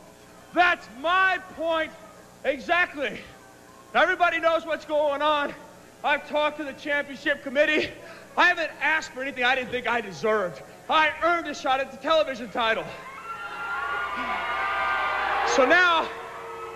[0.53, 1.93] That's my point
[2.45, 3.20] exactly.
[3.95, 5.55] Everybody knows what's going on.
[6.03, 7.91] I've talked to the championship committee.
[8.37, 10.62] I haven't asked for anything I didn't think I deserved.
[10.91, 12.85] I earned a shot at the television title.
[15.55, 16.09] So now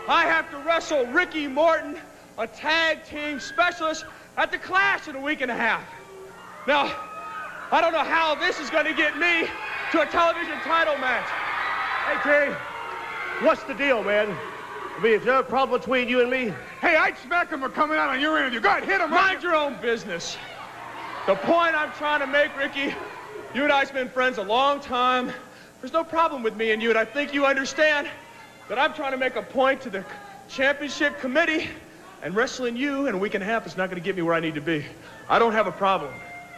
[0.09, 1.99] I have to wrestle Ricky Morton,
[2.39, 4.05] a tag team specialist,
[4.37, 5.83] at the Clash in a week and a half.
[6.69, 6.95] Now,
[7.73, 9.49] I don't know how this is going to get me
[9.91, 11.27] to a television title match.
[12.07, 12.55] Hey, Terry,
[13.43, 14.35] what's the deal, man?
[14.97, 16.55] I mean, is there a problem between you and me?
[16.81, 18.61] Hey, I'd smack him for coming out on your interview.
[18.61, 19.11] Go ahead, hit him.
[19.11, 20.37] Mind your own business.
[21.27, 22.95] The point I'm trying to make, Ricky,
[23.55, 25.33] you and I's been friends a long time.
[25.81, 28.09] There's no problem with me and you, and I think you understand
[28.69, 30.05] that I'm trying to make a point to the
[30.49, 31.69] championship committee,
[32.23, 34.23] and wrestling you in a week and a half is not going to get me
[34.23, 34.85] where I need to be.
[35.29, 36.13] I don't have a problem.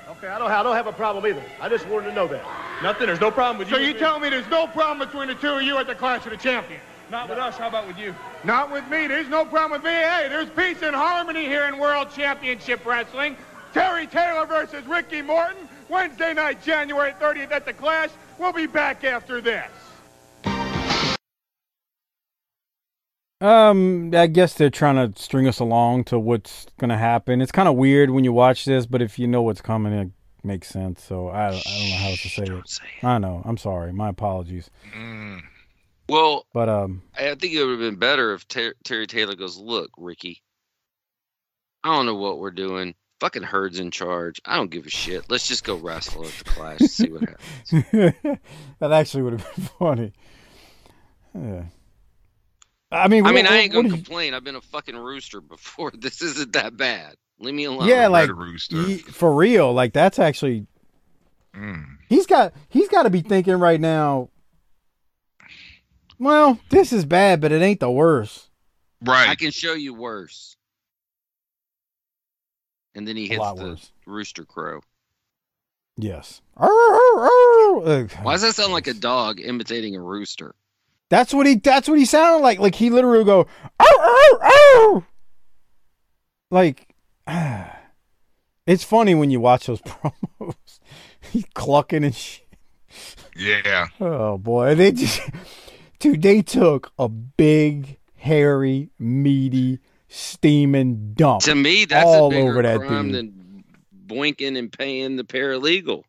[0.09, 1.43] Okay, I don't, I don't have a problem either.
[1.61, 2.45] I just wanted to know that.
[2.83, 3.07] Nothing.
[3.07, 3.77] There's no problem with you.
[3.77, 3.95] So you.
[3.95, 6.37] tell me there's no problem between the two of you at the Clash of the
[6.37, 6.83] Champions?
[7.11, 7.57] Not with us.
[7.57, 8.15] How about with you?
[8.45, 9.07] Not with me.
[9.07, 9.97] There's no problem with me.
[9.97, 13.37] Hey, there's peace and harmony here in World Championship Wrestling.
[13.73, 18.11] Terry Taylor versus Ricky Morton, Wednesday night, January 30th at the Clash.
[18.39, 19.71] We'll be back after this.
[23.41, 27.41] Um, I guess they're trying to string us along to what's gonna happen.
[27.41, 30.11] It's kind of weird when you watch this, but if you know what's coming, it
[30.45, 31.03] makes sense.
[31.03, 32.69] So I, I don't know how else to say it.
[32.69, 33.05] say it.
[33.07, 33.41] I know.
[33.45, 33.93] I'm sorry.
[33.93, 34.69] My apologies.
[34.95, 35.41] Mm.
[36.09, 39.57] Well, But um, I think it would have been better if Ter- Terry Taylor goes,
[39.57, 40.43] "Look, Ricky,
[41.85, 42.95] I don't know what we're doing.
[43.21, 44.41] Fucking Herd's in charge.
[44.45, 45.31] I don't give a shit.
[45.31, 48.39] Let's just go wrestle at the Clash and see what happens."
[48.81, 50.13] that actually would have been funny.
[51.35, 51.63] Yeah.
[52.93, 54.35] I mean, I what- mean, I ain't gonna you- complain.
[54.35, 55.93] I've been a fucking rooster before.
[55.99, 57.15] This isn't that bad.
[57.39, 57.89] Leave me alone.
[57.89, 58.83] yeah, like rooster.
[58.83, 59.73] he- for real.
[59.73, 60.67] Like that's actually
[61.55, 61.97] Mm.
[62.09, 64.29] he's got he's got to be thinking right now.
[66.19, 68.49] Well, this is bad, but it ain't the worst.
[69.03, 69.29] Right.
[69.29, 70.55] I can show you worse.
[72.95, 73.93] And then he hits the worse.
[74.07, 74.81] rooster crow.
[75.97, 76.41] Yes.
[76.57, 77.29] Arr, arr,
[77.87, 78.09] arr.
[78.23, 80.55] Why does that sound like a dog imitating a rooster?
[81.11, 81.57] That's what he.
[81.57, 82.59] That's what he sounded like.
[82.59, 83.47] Like he literally go.
[83.79, 85.05] oh, oh, oh.
[86.51, 86.95] Like,
[88.67, 90.55] it's funny when you watch those promos.
[91.21, 92.47] He's clucking and shit.
[93.37, 93.89] Yeah.
[94.01, 95.21] Oh boy, they just
[95.99, 101.43] dude, they took a big, hairy, meaty, steaming dump.
[101.43, 103.15] To me, that's all a over that crime dude.
[103.15, 103.65] than
[104.07, 106.03] boinking and paying the paralegal.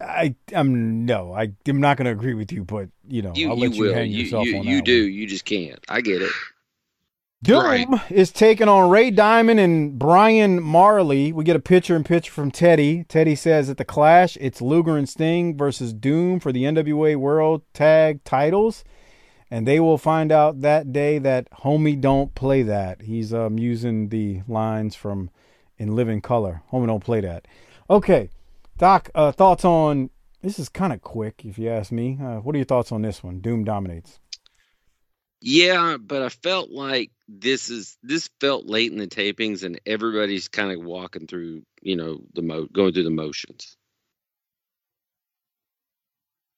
[0.00, 3.56] I I'm no, I I'm not gonna agree with you, but you know, You, I'll
[3.56, 3.94] let you will.
[3.94, 5.02] hang You, yourself you, on you do.
[5.02, 5.12] one.
[5.12, 5.78] You just can't.
[5.88, 6.32] I get it.
[7.42, 7.60] Doom
[7.92, 8.10] Right.
[8.10, 11.30] is taking on Ray Diamond and Brian Marley.
[11.30, 13.04] We get a picture and picture from Teddy.
[13.04, 17.60] Teddy says at the Clash, it's Luger and Sting versus Doom for the NWA World
[17.74, 18.82] Tag Titles,
[19.50, 23.02] and they will find out that day that Homie don't play that.
[23.02, 25.28] He's um using the lines from
[25.76, 26.62] In Living Color.
[26.72, 27.46] Homie don't play that.
[27.90, 28.30] Okay,
[28.78, 29.10] Doc.
[29.14, 30.10] Uh, thoughts on
[30.42, 32.18] this is kind of quick, if you ask me.
[32.20, 33.40] Uh, what are your thoughts on this one?
[33.40, 34.18] Doom dominates.
[35.40, 40.48] Yeah, but I felt like this is this felt late in the tapings, and everybody's
[40.48, 43.76] kind of walking through, you know, the mo going through the motions.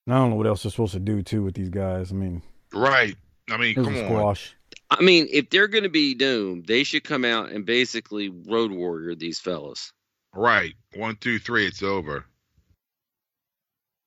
[0.09, 2.13] I don't know what else they're supposed to do too with these guys.
[2.13, 2.43] I mean,
[2.73, 3.17] Right.
[3.51, 4.05] I mean, come on.
[4.05, 4.55] squash.
[4.89, 8.71] I mean, if they're going to be doomed, they should come out and basically road
[8.71, 9.93] warrior these fellas.
[10.37, 10.75] Right.
[10.95, 11.67] One, two, three.
[11.67, 12.27] It's over.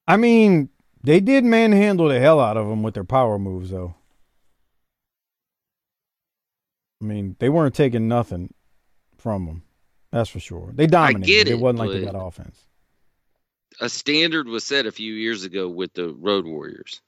[0.07, 0.69] I mean,
[1.03, 3.95] they did manhandle the hell out of them with their power moves, though.
[7.01, 8.53] I mean, they weren't taking nothing
[9.17, 9.63] from them.
[10.11, 10.71] That's for sure.
[10.73, 11.25] They dominated.
[11.25, 12.65] get it, it, wasn't like they got offense.
[13.79, 17.01] A standard was set a few years ago with the road warriors.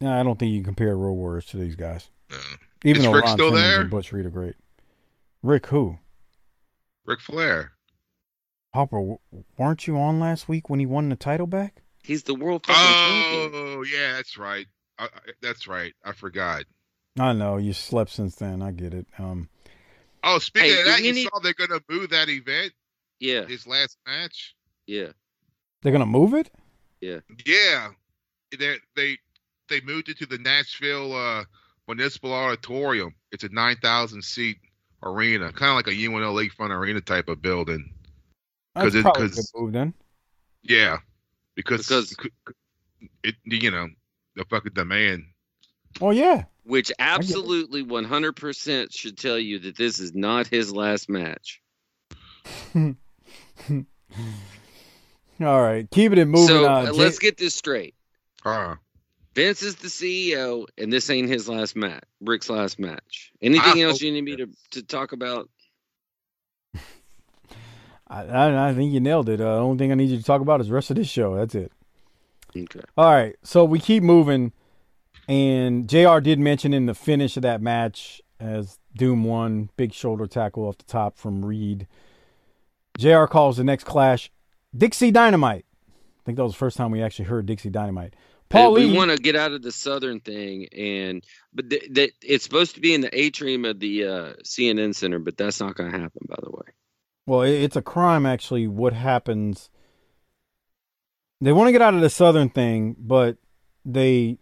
[0.00, 2.08] Yeah, I don't think you can compare Road Warriors to these guys.
[2.30, 2.36] Uh,
[2.84, 3.80] Even Is though Rick Ron still Simmons there?
[3.80, 4.54] and Butch Reed are great.
[5.42, 5.98] Ric, who?
[7.04, 7.72] Ric Flair.
[8.74, 9.16] Hopper,
[9.56, 11.82] weren't you on last week when he won the title back?
[12.02, 13.50] He's the world fucking champion.
[13.78, 14.66] Oh, yeah, that's right.
[14.98, 15.08] I, I,
[15.40, 15.94] that's right.
[16.04, 16.64] I forgot.
[17.18, 18.62] I know you slept since then.
[18.62, 19.06] I get it.
[19.18, 19.48] Um,
[20.24, 22.72] Oh, speaking Hey, of that, you need- saw they're gonna move that event,
[23.20, 24.54] Yeah, his last match.
[24.86, 25.12] yeah,
[25.82, 26.50] they're gonna move it.
[27.00, 27.20] yeah.
[27.46, 27.90] Yeah,
[28.50, 29.18] they they
[29.68, 31.44] they moved it to the Nashville uh,
[31.86, 33.14] Municipal Auditorium.
[33.30, 34.58] It's a nine thousand seat
[35.04, 37.94] arena, kind of like a UNO Lakefront Arena type of building.
[38.78, 39.94] That's 'Cause it- probably a 'cause- good move then.
[40.62, 40.98] Yeah,
[41.54, 42.16] because Because-
[43.22, 43.88] it you know
[44.36, 45.24] the fucking demand.
[46.00, 46.44] Oh yeah.
[46.64, 51.62] Which absolutely 100% should tell you that this is not his last match.
[55.40, 56.48] All right, keeping it moving.
[56.48, 56.92] so on.
[56.94, 57.94] let's get this straight.
[58.44, 58.74] Uh,
[59.34, 62.02] Vince is the CEO, and this ain't his last match.
[62.20, 63.30] Ric's last match.
[63.40, 65.48] Anything I else you need me to, to talk about?
[68.08, 69.40] I, I, I think you nailed it.
[69.40, 71.08] Uh, the only thing I need you to talk about is the rest of this
[71.08, 71.36] show.
[71.36, 71.72] That's it.
[72.56, 72.80] Okay.
[72.96, 74.52] All right, so we keep moving,
[75.28, 76.18] and Jr.
[76.20, 80.78] did mention in the finish of that match as Doom won, big shoulder tackle off
[80.78, 81.86] the top from Reed.
[82.96, 83.24] Jr.
[83.24, 84.30] calls the next clash
[84.76, 85.64] Dixie Dynamite.
[85.88, 88.14] I think that was the first time we actually heard Dixie Dynamite.
[88.48, 92.44] Paul we want to get out of the southern thing, and but th- th- it's
[92.44, 95.92] supposed to be in the atrium of the uh, CNN Center, but that's not going
[95.92, 96.72] to happen, by the way.
[97.28, 98.66] Well, it's a crime actually.
[98.66, 99.68] What happens?
[101.42, 103.36] They want to get out of the southern thing, but
[103.84, 104.38] they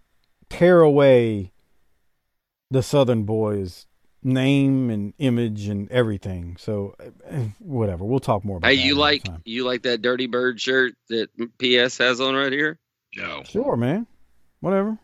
[0.48, 1.52] tear away
[2.70, 3.88] the southern boys'
[4.22, 6.56] name and image and everything.
[6.60, 8.04] So, eh, whatever.
[8.04, 8.68] We'll talk more about.
[8.68, 9.42] Hey, that you like time.
[9.44, 11.28] you like that Dirty Bird shirt that
[11.58, 12.78] PS has on right here?
[13.16, 13.42] no.
[13.42, 14.06] Sure, man.
[14.60, 14.96] Whatever.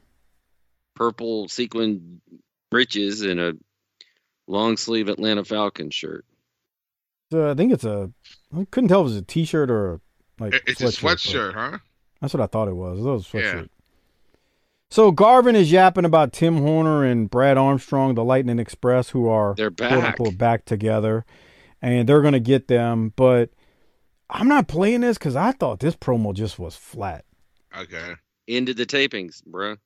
[0.95, 2.20] Purple sequin
[2.70, 3.55] breeches and a
[4.47, 6.24] long sleeve Atlanta Falcons shirt.
[7.33, 8.11] So I think it's a.
[8.55, 10.01] I couldn't tell if it was a T-shirt or a
[10.39, 10.53] like.
[10.53, 11.78] It- It's a sweatshirt, huh?
[12.20, 12.99] That's what I thought it was.
[12.99, 13.53] It was a Yeah.
[13.55, 13.68] sweatshirt.
[14.91, 19.55] So Garvin is yapping about Tim Horner and Brad Armstrong, the Lightning Express, who are
[19.55, 20.05] They're quote back.
[20.20, 21.24] unquote back together,
[21.80, 23.14] and they're gonna get them.
[23.16, 23.49] But
[24.28, 27.24] I'm not playing this because I thought this promo just was flat.
[27.74, 28.12] Okay.
[28.47, 29.78] Into the tapings, bruh.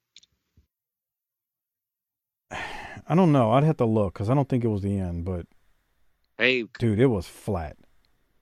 [2.51, 3.53] I don't know.
[3.53, 5.24] I'd have to look because I don't think it was the end.
[5.24, 5.47] But
[6.39, 7.76] Hey, dude, it was flat.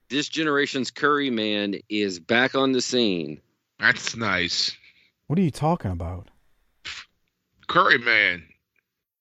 [0.09, 3.39] this generation's Curry man is back on the scene.
[3.79, 4.75] That's nice.
[5.27, 6.27] What are you talking about?
[7.67, 8.43] Curry Man.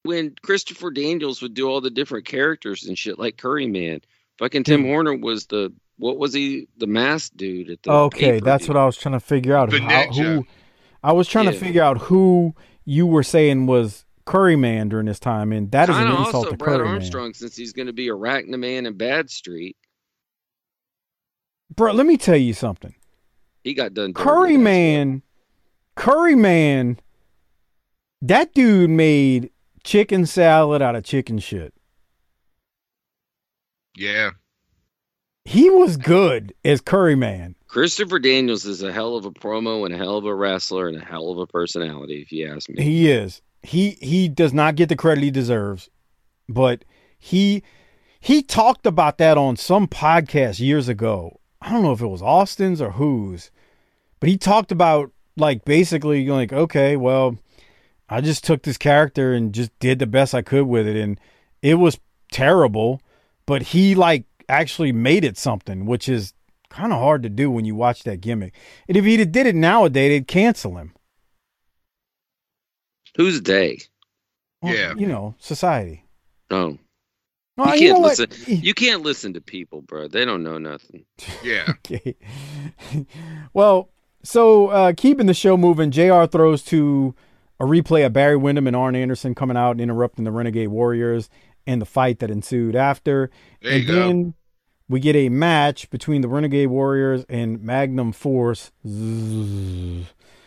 [0.03, 4.01] when Christopher Daniels would do all the different characters and shit like Curry Man.
[4.39, 4.91] Fucking Tim Dude.
[4.91, 8.85] Horner was the what was he the masked dude at the Okay, that's what I
[8.85, 9.71] was trying to figure out.
[9.71, 10.47] The How, who
[11.03, 12.55] I was trying to figure out who
[12.85, 16.19] you were saying was Curry Man during this time, and that is an Kind of
[16.27, 19.77] insult also to Brad Curry Armstrong since he's going to be Arachnaman and Bad Street.
[21.75, 22.95] Bro, let me tell you something.
[23.63, 24.13] He got done.
[24.13, 25.23] dirty, Curry that's Man,
[25.97, 26.99] Curry Man,
[28.23, 29.51] that dude made
[29.83, 31.75] chicken salad out of chicken shit.
[33.97, 34.31] Yeah.
[35.45, 37.55] He was good as Curry Man.
[37.67, 40.97] Christopher Daniels is a hell of a promo and a hell of a wrestler and
[40.97, 42.83] a hell of a personality, if you ask me.
[42.83, 43.43] He is.
[43.65, 45.89] He he does not get the credit he deserves,
[46.49, 46.85] but
[47.19, 47.63] he
[48.21, 51.41] he talked about that on some podcast years ago.
[51.63, 53.51] I don't know if it was Austin's or whose,
[54.21, 57.39] but he talked about like basically like okay, well,
[58.09, 61.19] I just took this character and just did the best I could with it, and
[61.63, 61.99] it was
[62.31, 63.01] terrible,
[63.47, 66.35] but he like actually made it something, which is
[66.69, 68.53] kind of hard to do when you watch that gimmick.
[68.89, 70.93] And if he did it nowadays, they'd cancel him.
[73.17, 73.79] Who's they?
[74.63, 74.95] Well, Yeah.
[74.97, 76.05] you know, society.
[76.51, 76.79] Oh,
[77.57, 78.19] No, you you can't what?
[78.19, 78.31] listen.
[78.63, 80.09] You can't listen to people, bro.
[80.09, 81.05] They don't know nothing.
[81.45, 81.65] Yeah.
[81.71, 82.17] Okay.
[83.53, 83.91] well,
[84.23, 87.15] so uh, keeping the show moving, JR throws to
[87.61, 91.29] a replay of Barry Windham and Arn Anderson coming out and interrupting the Renegade Warriors
[91.67, 93.31] and the fight that ensued after.
[93.63, 93.95] There and you go.
[93.95, 94.35] then
[94.89, 98.73] we get a match between the Renegade Warriors and Magnum Force.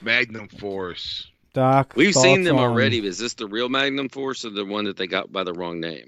[0.01, 1.32] Magnum Force.
[1.58, 3.03] Doc, We've seen them on- already.
[3.03, 5.80] Is this the real Magnum Force or the one that they got by the wrong
[5.80, 6.08] name?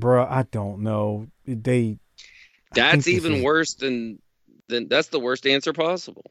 [0.00, 1.26] Bruh, I don't know.
[1.44, 1.98] They.
[2.72, 4.22] That's even is- worse than
[4.68, 6.24] than that's the worst answer possible.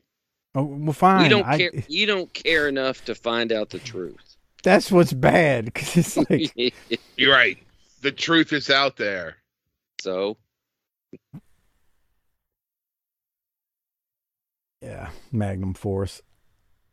[0.56, 1.22] Oh, well, fine.
[1.22, 1.72] We don't I- care.
[1.88, 4.36] You don't care enough to find out the truth.
[4.64, 6.74] That's what's bad because it's like
[7.18, 7.60] You're right.
[8.02, 9.38] The truth is out there.
[10.02, 10.38] so
[14.82, 16.24] Yeah, Magnum Force.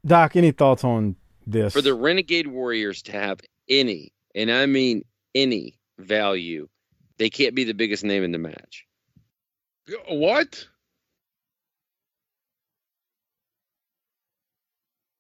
[0.05, 1.73] Doc, any thoughts on this?
[1.73, 5.03] for the Renegade Warriors to have any, and I mean
[5.35, 6.69] any value,
[7.19, 8.87] they can't be the biggest name in the match.
[10.09, 10.67] What?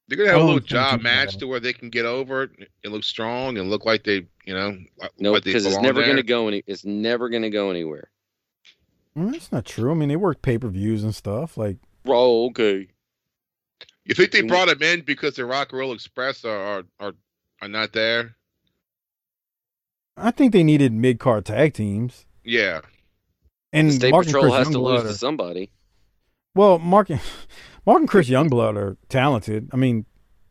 [0.08, 2.44] They're gonna have I a don't little job match to where they can get over
[2.44, 2.50] it
[2.84, 5.78] and look strong and look like they, you know, like No, like they because it's
[5.78, 6.06] never there.
[6.06, 6.62] going to go any.
[6.66, 8.10] It's never going to go anywhere.
[9.16, 9.90] Well, that's not true.
[9.90, 11.56] I mean, they work pay per views and stuff.
[11.56, 12.86] Like, Oh, okay.
[14.06, 14.48] You think they Mm.
[14.48, 17.12] brought him in because the Rock and Roll Express are are are,
[17.60, 18.36] are not there?
[20.16, 22.24] I think they needed mid card tag teams.
[22.44, 22.80] Yeah.
[23.72, 25.70] And The State Mark Patrol Chris has to lose Youngblood to somebody.
[26.54, 27.08] Well, Mark,
[27.86, 29.68] Mark and Chris Youngblood are talented.
[29.72, 30.06] I mean,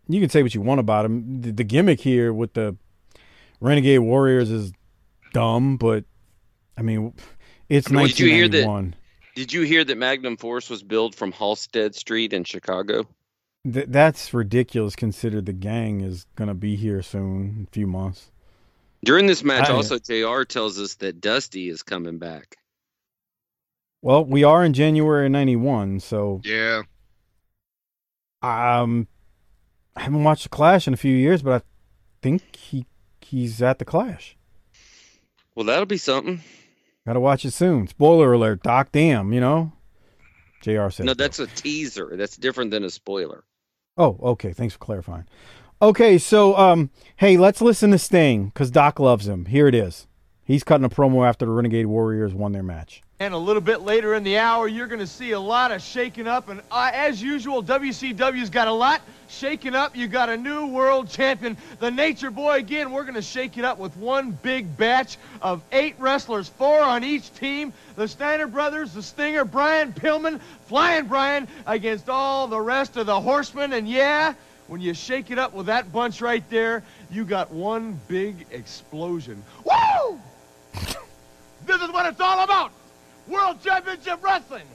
[0.07, 1.41] you can say what you want about them.
[1.41, 2.75] The, the gimmick here with the
[3.59, 4.71] Renegade Warriors is
[5.33, 6.03] dumb, but
[6.77, 7.13] I mean,
[7.69, 8.95] it's Well, did you hear that- 1991.
[9.35, 13.05] Did you hear that Magnum Force was built from Halstead Street in Chicago?
[13.71, 14.95] Th- that's ridiculous.
[14.95, 18.31] Considered the gang is going to be here soon, a few months.
[19.03, 20.43] During this match, I- also Jr.
[20.43, 22.57] tells us that Dusty is coming back.
[24.01, 26.83] Well, we are in January '91, so Yeah.
[28.43, 29.07] um,
[29.95, 31.65] I haven't watched the Clash in a few years, but I
[32.21, 32.85] think he
[33.21, 34.37] he's at the Clash.
[35.55, 36.41] Well, that'll be something.
[37.07, 37.87] Got to watch it soon.
[37.87, 38.89] Spoiler alert, Doc.
[38.91, 39.71] Damn, you know.
[40.61, 40.89] Jr.
[40.89, 42.15] says No, that's a teaser.
[42.15, 43.43] That's different than a spoiler.
[43.97, 44.53] Oh, okay.
[44.53, 45.25] Thanks for clarifying.
[45.81, 49.45] Okay, so um, hey, let's listen to Sting because Doc loves him.
[49.45, 50.07] Here it is.
[50.45, 53.01] He's cutting a promo after the Renegade Warriors won their match.
[53.19, 55.81] And a little bit later in the hour, you're going to see a lot of
[55.81, 56.49] shaking up.
[56.49, 59.95] And uh, as usual, WCW's got a lot shaking up.
[59.95, 62.57] You got a new world champion, the Nature Boy.
[62.57, 66.79] Again, we're going to shake it up with one big batch of eight wrestlers, four
[66.79, 67.73] on each team.
[67.95, 73.19] The Steiner brothers, the Stinger, Brian Pillman, Flying Brian, against all the rest of the
[73.19, 73.73] horsemen.
[73.73, 74.35] And yeah,
[74.67, 79.41] when you shake it up with that bunch right there, you got one big explosion.
[79.63, 80.19] Woo!
[81.65, 82.71] This is what it's all about.
[83.27, 84.67] World Championship Wrestling.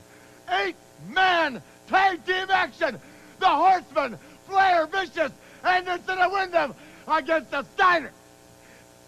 [0.51, 2.99] Eight-man tag team action.
[3.39, 5.33] The Horsemen, Flair, Vicious,
[5.65, 6.75] Anderson, and Windham
[7.07, 8.13] against the Steiner,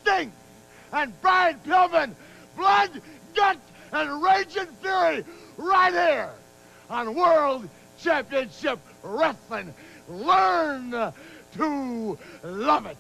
[0.03, 0.33] Sting,
[0.93, 2.15] and Brian Pillman.
[2.57, 3.03] Blood,
[3.35, 3.59] guts,
[3.93, 5.25] and raging fury
[5.57, 6.31] right here
[6.89, 7.69] on World
[8.01, 9.75] Championship Wrestling.
[10.09, 11.13] Learn
[11.57, 12.97] to love it.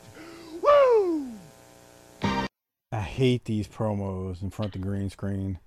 [0.61, 1.32] Woo!
[2.93, 5.59] I hate these promos in front of the green screen,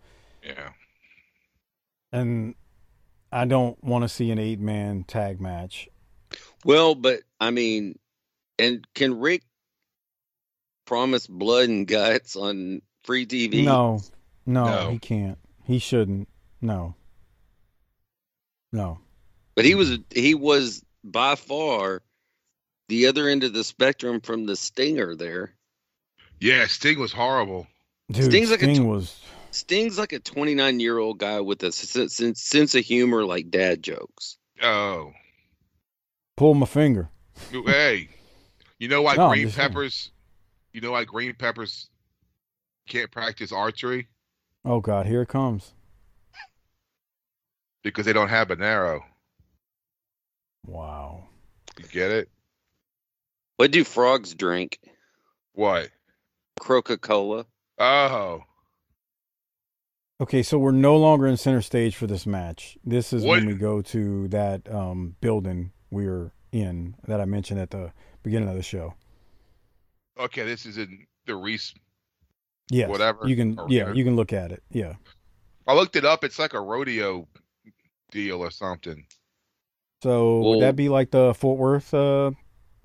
[0.43, 0.69] Yeah.
[2.11, 2.53] and
[3.31, 5.89] I don't want to see an eight-man tag match.
[6.63, 7.97] Well, but I mean,
[8.59, 9.41] and can Ric
[10.85, 13.63] promise blood and guts on free TV?
[13.65, 14.01] No,
[14.45, 14.89] no, No.
[14.91, 15.39] he can't.
[15.63, 16.29] He shouldn't.
[16.61, 16.93] No.
[18.71, 18.99] No.
[19.55, 22.03] But he was he was by far
[22.87, 25.54] the other end of the spectrum from the Stinger there.
[26.39, 27.67] Yeah, Sting was horrible.
[28.11, 29.21] Dude, Sting's like a Sting tw- was
[29.51, 33.49] Sting's like a 29 year old guy with a sense, sense, sense of humor like
[33.49, 34.37] dad jokes.
[34.61, 35.11] Oh,
[36.37, 37.09] pull my finger.
[37.51, 38.09] hey,
[38.79, 39.69] you know why No, green just saying.
[39.69, 40.11] peppers?
[40.73, 41.89] You know why green peppers
[42.87, 44.07] can't practice archery
[44.65, 45.71] Oh God, here it comes.
[47.83, 49.03] because they don't have an arrow.
[50.65, 51.25] Wow.
[51.79, 52.29] You get it?
[53.57, 54.79] What do frogs drink?
[55.53, 55.89] What?
[56.59, 57.45] Coca Cola.
[57.77, 58.43] Oh,
[60.21, 62.77] Okay, so we're no longer in center stage for this match.
[62.85, 67.25] This is What- when we go to that um, building we are in that I
[67.25, 67.91] mentioned at the
[68.23, 68.93] beginning of the show.
[70.17, 70.43] okay.
[70.45, 71.73] This is in the Reaves.
[72.71, 73.59] Yes, Whatever, you can.
[73.59, 73.97] or Yeah, whatever.
[73.97, 74.63] you can look at it.
[74.71, 74.95] Yeah.
[75.67, 76.23] I looked it up.
[76.23, 77.27] It's like a rodeo
[78.11, 79.05] deal or something.
[80.01, 82.31] So would that be like the Fort Worth uh,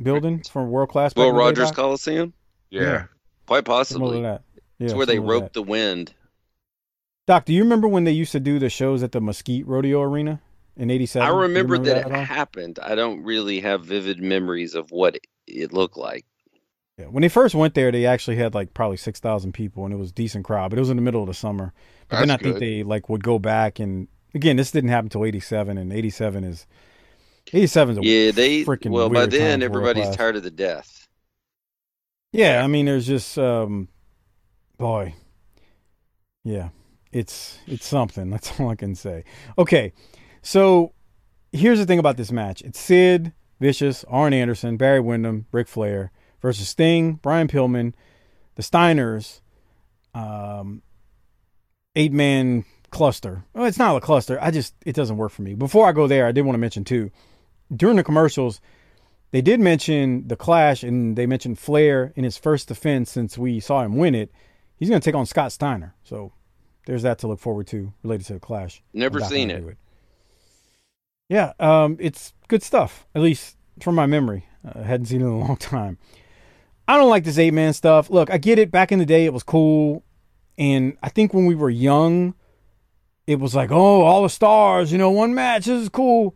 [0.03, 1.13] building from World Class?
[1.15, 2.35] back Will in the day, Rogers Coliseum?
[2.71, 2.83] Yeah.
[2.83, 3.05] Yeah.
[3.51, 4.23] Quite possibly.
[4.23, 4.45] that.
[4.79, 5.53] Yeah, it's where they rope that.
[5.55, 6.15] the wind.
[7.27, 10.03] Doc, do you remember when they used to do the shows at the Mesquite Rodeo
[10.03, 10.41] Arena
[10.77, 11.27] in '87?
[11.27, 12.79] I you remember, that, at it happened.
[12.81, 16.25] I don't really have vivid memories of what it, it looked like.
[16.97, 17.07] Yeah.
[17.07, 19.97] When they first went there, they actually had like probably six thousand people, and it
[19.97, 20.71] was a decent crowd.
[20.71, 21.73] But it was in the middle of the summer.
[22.07, 22.63] But then I That's think good.
[22.63, 26.69] they like would go back and again, this didn't happen until '87, and '87 is
[27.53, 28.65] '87 is a Yeah, they.
[28.65, 31.09] freaking Well, by then everybody's tired of the death.
[32.33, 33.89] Yeah, I mean, there's just um,
[34.79, 35.15] boy,
[36.45, 36.69] yeah,
[37.13, 38.31] it's it's something.
[38.31, 39.25] That's all I can say.
[39.59, 39.93] Okay,
[40.43, 40.93] so
[41.53, 46.13] here's the thing about this match: it's Sid Vicious, Arn Anderson, Barry Windham, Ric Flair
[46.41, 47.93] versus Sting, Brian Pillman,
[48.55, 49.41] the Steiners,
[50.15, 50.83] um,
[51.97, 53.45] eight man cluster.
[53.55, 54.39] Well, it's not a cluster.
[54.41, 55.55] I just it doesn't work for me.
[55.55, 57.11] Before I go there, I did want to mention too
[57.75, 58.61] during the commercials.
[59.33, 63.61] They did mention the Clash, and they mentioned Flair in his first defense since we
[63.61, 64.33] saw him win it.
[64.77, 65.95] He's going to take on Scott Steiner.
[66.03, 66.33] So
[66.87, 68.83] there's that to look forward to related to the Clash.
[68.93, 69.77] Never seen gonna it.
[71.29, 74.47] Yeah, um, it's good stuff, at least from my memory.
[74.65, 75.99] I hadn't seen it in a long time.
[76.89, 78.11] I don't like this eight man stuff.
[78.11, 78.73] Look, I get it.
[78.73, 80.03] Back in the day, it was cool.
[80.59, 82.35] And I think when we were young,
[83.29, 86.35] it was like, oh, all the stars, you know, one match, this is cool.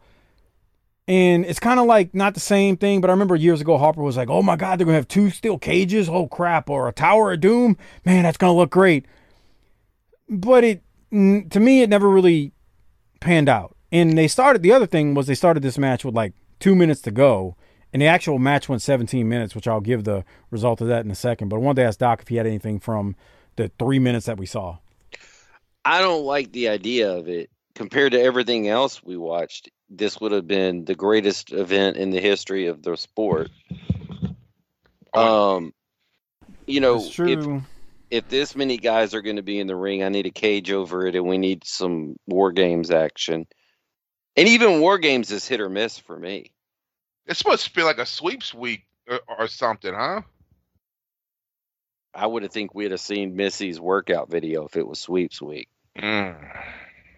[1.06, 4.02] And it's kind of like not the same thing, but I remember years ago Hopper
[4.02, 6.92] was like, "Oh my God, they're gonna have two steel cages, oh crap, or a
[6.92, 7.76] Tower of Doom,
[8.06, 9.04] man, that's gonna look great."
[10.28, 10.82] But it,
[11.12, 12.52] to me, it never really
[13.20, 13.76] panned out.
[13.92, 17.02] And they started the other thing was they started this match with like two minutes
[17.02, 17.54] to go,
[17.92, 21.10] and the actual match went 17 minutes, which I'll give the result of that in
[21.10, 21.48] a second.
[21.48, 23.14] But I wanted to ask Doc if he had anything from
[23.56, 24.78] the three minutes that we saw.
[25.84, 29.68] I don't like the idea of it compared to everything else we watched.
[29.96, 33.50] This would have been the greatest event in the history of the sport.
[35.12, 35.72] Um,
[36.66, 37.62] you know, if
[38.10, 40.70] if this many guys are going to be in the ring, I need a cage
[40.70, 43.46] over it, and we need some war games action.
[44.36, 46.52] And even war games is hit or miss for me.
[47.26, 50.22] It's supposed to be like a sweeps week or, or something, huh?
[52.14, 55.68] I would have think we'd have seen Missy's workout video if it was sweeps week.
[55.98, 56.36] Mm.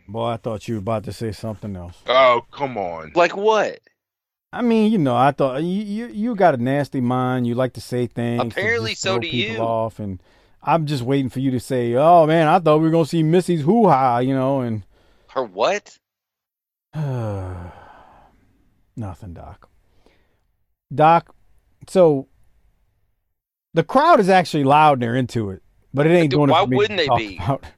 [0.08, 1.96] Boy, I thought you were about to say something else.
[2.06, 3.12] Oh, come on.
[3.14, 3.80] Like what?
[4.52, 7.46] I mean, you know, I thought you you, you got a nasty mind.
[7.46, 8.42] You like to say things.
[8.42, 9.58] Apparently so do you.
[9.58, 10.22] Off, and
[10.62, 13.22] I'm just waiting for you to say, "Oh man, I thought we were gonna see
[13.22, 14.84] Missy's hoo ha," you know, and
[15.28, 15.98] Her what?
[18.96, 19.68] nothing, Doc.
[20.94, 21.34] Doc,
[21.88, 22.28] so
[23.74, 25.62] the crowd is actually loud and they're into it,
[25.92, 27.36] but it ain't Dude, doing why it for me wouldn't they talk be?
[27.36, 27.64] about.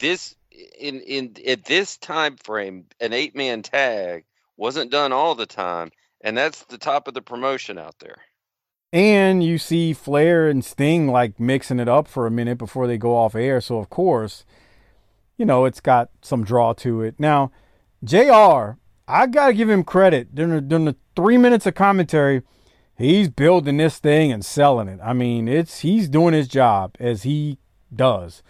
[0.00, 0.36] This
[0.78, 4.24] in in at this time frame, an eight man tag
[4.56, 5.90] wasn't done all the time,
[6.20, 8.18] and that's the top of the promotion out there.
[8.92, 12.96] And you see Flair and Sting like mixing it up for a minute before they
[12.96, 13.60] go off air.
[13.60, 14.44] So of course,
[15.36, 17.16] you know, it's got some draw to it.
[17.18, 17.52] Now,
[18.02, 20.34] JR, I gotta give him credit.
[20.34, 22.42] During the, during the three minutes of commentary,
[22.96, 25.00] he's building this thing and selling it.
[25.02, 27.58] I mean, it's he's doing his job as he
[27.94, 28.42] does.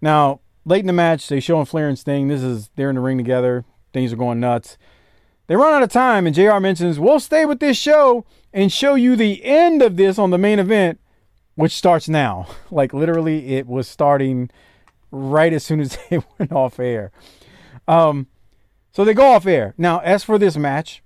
[0.00, 2.28] Now, late in the match, they showing Flair and Sting.
[2.28, 3.64] This is they're in the ring together.
[3.92, 4.76] Things are going nuts.
[5.46, 8.94] They run out of time, and JR mentions, We'll stay with this show and show
[8.94, 11.00] you the end of this on the main event,
[11.54, 12.46] which starts now.
[12.70, 14.50] Like, literally, it was starting
[15.12, 17.12] right as soon as they went off air.
[17.86, 18.26] Um,
[18.90, 19.74] so they go off air.
[19.78, 21.02] Now, as for this match,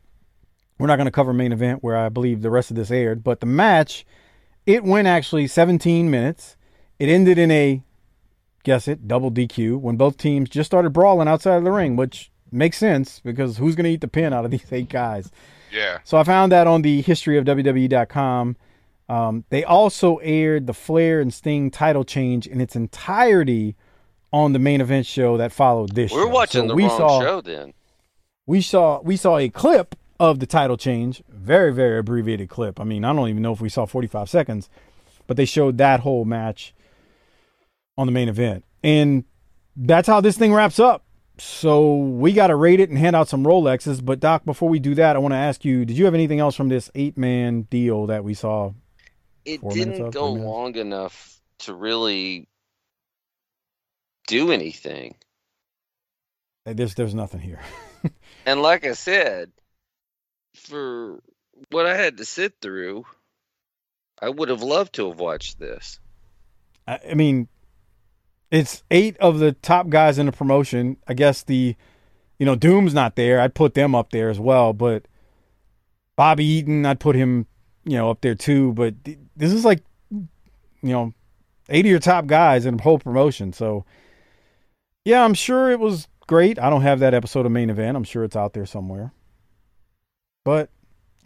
[0.79, 3.25] we're not going to cover main event where I believe the rest of this aired,
[3.25, 4.07] but the match
[4.69, 6.57] it went actually 17 minutes.
[6.99, 7.83] It ended in a
[8.65, 12.31] guess it double DQ when both teams just started brawling outside of the ring, which
[12.51, 15.31] makes sense because who's going to eat the pin out of these eight guys?
[15.73, 15.99] Yeah.
[16.05, 18.57] So I found that on the history of WWE.com.
[19.09, 23.75] Um, they also aired the Flair and Sting title change in its entirety
[24.33, 26.13] on the main event show that followed this.
[26.13, 26.29] We're show.
[26.29, 27.73] watching So the we wrong saw, show then.
[28.47, 32.79] We saw we saw a clip of the title change, very very abbreviated clip.
[32.81, 34.69] I mean, I don't even know if we saw 45 seconds,
[35.27, 36.75] but they showed that whole match
[37.99, 39.25] on the main event, and
[39.77, 41.05] that's how this thing wraps up.
[41.37, 44.05] So we got to rate it and hand out some Rolexes.
[44.05, 46.41] But Doc, before we do that, I want to ask you: Did you have anything
[46.41, 48.73] else from this eight-man deal that we saw?
[49.45, 52.49] It didn't go long enough to really
[54.27, 55.17] do anything.
[56.65, 57.61] Uh, there's there's nothing here.
[58.47, 59.53] And like I said,
[60.55, 61.21] for
[61.71, 63.05] what I had to sit through,
[64.23, 66.01] I would have loved to have watched this.
[66.87, 67.49] I, I mean,
[68.51, 70.97] it's eight of the top guys in the promotion.
[71.07, 71.77] I guess the,
[72.39, 73.41] you know, Doom's not there.
[73.41, 74.73] I'd put them up there as well.
[74.73, 75.07] But
[76.17, 77.47] Bobby Eaton, I'd put him,
[77.85, 78.73] you know, up there too.
[78.73, 78.95] But
[79.37, 80.29] this is like, you
[80.83, 81.15] know,
[81.69, 83.53] eight of your top guys in the whole promotion.
[83.53, 83.85] So,
[85.05, 86.59] yeah, I'm sure it was great.
[86.59, 87.97] I don't have that episode of main event.
[87.97, 89.13] I'm sure it's out there somewhere.
[90.45, 90.71] But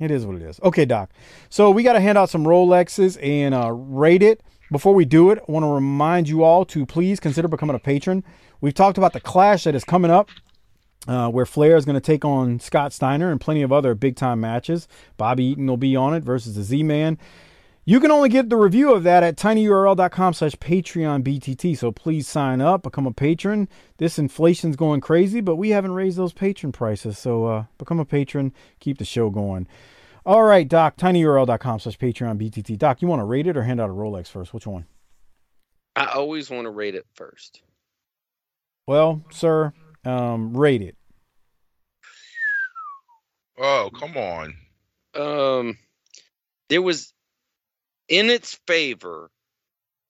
[0.00, 0.58] it is what it is.
[0.62, 1.10] Okay, Doc.
[1.48, 4.42] So we got to hand out some Rolexes and uh, rate it.
[4.72, 7.78] Before we do it, I want to remind you all to please consider becoming a
[7.78, 8.24] patron.
[8.62, 10.30] We've talked about the clash that is coming up,
[11.06, 14.16] uh, where Flair is going to take on Scott Steiner and plenty of other big
[14.16, 14.88] time matches.
[15.18, 17.18] Bobby Eaton will be on it versus the Z Man.
[17.84, 21.76] You can only get the review of that at tinyurl.com slash Patreon BTT.
[21.76, 23.68] So please sign up, become a patron.
[23.98, 27.18] This inflation's going crazy, but we haven't raised those patron prices.
[27.18, 29.66] So uh, become a patron, keep the show going.
[30.24, 32.78] All right, Doc, tinyurl.com slash Patreon BTT.
[32.78, 34.54] Doc, you want to rate it or hand out a Rolex first?
[34.54, 34.86] Which one?
[35.96, 37.60] I always want to rate it first.
[38.86, 39.72] Well, sir,
[40.04, 40.96] um, rate it.
[43.58, 44.54] Oh, come on.
[45.14, 45.78] Um,
[46.68, 47.12] there was,
[48.08, 49.30] in its favor,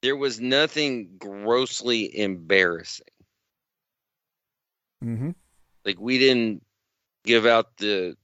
[0.03, 3.07] there was nothing grossly embarrassing.
[5.03, 5.31] Mm-hmm.
[5.85, 6.63] Like we didn't
[7.25, 8.17] give out the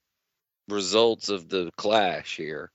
[0.68, 2.70] results of the clash here.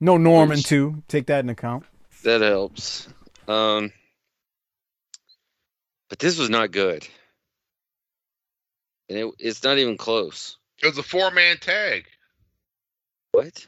[0.00, 1.02] No Norman, Which- too.
[1.08, 1.84] Take that in account.
[2.22, 3.08] That helps.
[3.46, 3.92] Um,
[6.08, 7.06] but this was not good,
[9.08, 10.56] and it, it's not even close.
[10.82, 12.06] It was a four man tag.
[13.32, 13.66] What?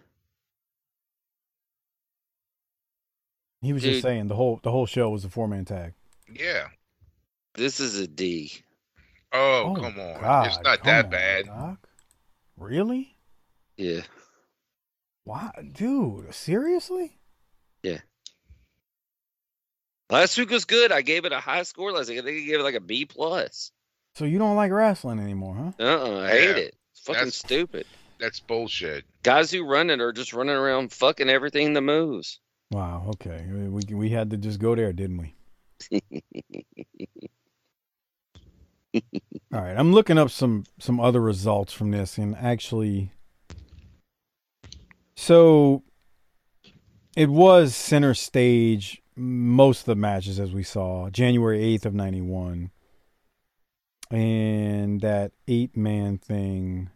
[3.63, 3.93] He was Dude.
[3.93, 5.95] just saying the whole the whole show was a four man tag.
[6.33, 6.69] Yeah.
[7.55, 8.53] This is a D.
[9.33, 10.21] Oh, come on.
[10.21, 11.47] God, it's not come that on, bad.
[11.47, 11.79] Doc.
[12.61, 13.17] Really?
[13.77, 14.03] Yeah.
[15.25, 17.19] Wow, dude, seriously?
[17.83, 17.99] Yeah.
[20.11, 20.93] Last week was good.
[20.93, 21.91] I gave it a high score.
[21.93, 22.19] Last week.
[22.19, 23.73] I think I gave it like a B plus.
[24.17, 25.73] So you don't like wrestling anymore, huh?
[25.79, 25.85] Uh
[26.17, 26.57] uh I hate Yeah.
[26.65, 26.77] it.
[26.93, 27.87] It's fucking That's- stupid.
[28.19, 29.07] That's bullshit.
[29.23, 32.39] Guys who run it are just running around fucking everything that moves.
[32.71, 33.07] Wow.
[33.15, 35.17] Okay, we we had to just go there, didn't
[35.91, 36.03] we?
[39.55, 43.13] All right, I'm looking up some some other results from this, and actually,
[45.17, 45.83] so
[47.17, 52.71] it was center stage most of the matches as we saw January 8th of 91
[54.11, 56.89] and that eight man thing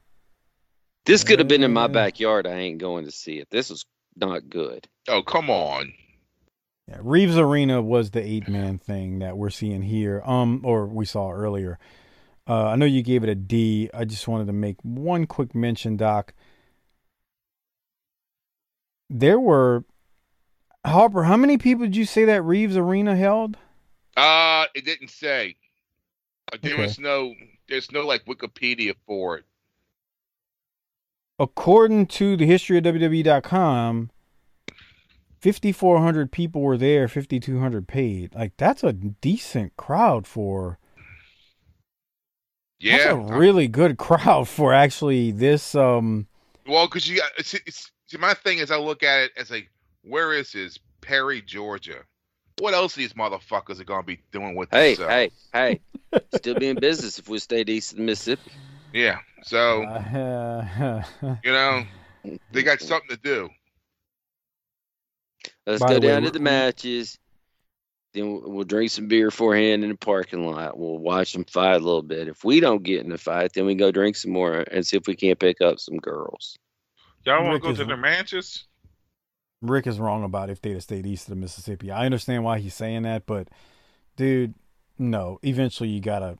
[1.04, 2.46] This could have been in my backyard.
[2.46, 3.48] I ain't going to see it.
[3.50, 3.84] This was
[4.16, 4.88] not good.
[5.08, 5.92] Oh, come on.
[6.88, 11.06] Yeah, Reaves Arena was the eight man thing that we're seeing here, um, or we
[11.06, 11.78] saw earlier.
[12.46, 13.88] Uh, I know you gave it a D.
[13.94, 16.34] I just wanted to make one quick mention, Doc.
[19.08, 19.84] There were
[20.84, 21.24] Hopper.
[21.24, 23.56] How many people did you say that Reaves Arena held?
[24.16, 25.56] Uh it didn't say.
[26.52, 26.82] Uh, There Okay.
[26.82, 27.34] was no
[27.68, 29.44] there's no like Wikipedia for it.
[31.38, 34.10] According to the history of WWE.com,
[35.44, 38.34] 5,400 people were there, 5,200 paid.
[38.34, 40.78] Like that's a decent crowd for.
[42.80, 42.96] Yeah.
[42.96, 45.74] That's a really good crowd for actually this.
[45.74, 46.26] Um,
[46.66, 49.50] Well, because you got it's, it's, see, my thing is, I look at it as
[49.50, 49.70] like,
[50.02, 52.04] where is this Perry, Georgia?
[52.56, 55.12] What else these motherfuckers are gonna be doing with Hey, themselves?
[55.12, 55.80] hey, hey.
[56.30, 58.52] Still be in business if we stayed east of the Mississippi.
[58.94, 59.18] Yeah.
[59.42, 61.02] So uh,
[61.42, 61.84] you know,
[62.52, 63.50] they got something to do.
[65.66, 67.18] Let's By go the way, down to the matches.
[68.12, 70.78] Then we'll, we'll drink some beer beforehand in the parking lot.
[70.78, 72.28] We'll watch them fight a little bit.
[72.28, 74.96] If we don't get in the fight, then we go drink some more and see
[74.96, 76.56] if we can't pick up some girls.
[77.24, 78.66] Y'all want to go is- to the matches?
[79.62, 81.90] Ric is wrong about if they'd have stayed east of the Mississippi.
[81.90, 83.48] I understand why he's saying that, but
[84.14, 84.52] dude,
[84.98, 85.38] no.
[85.42, 86.36] Eventually, you gotta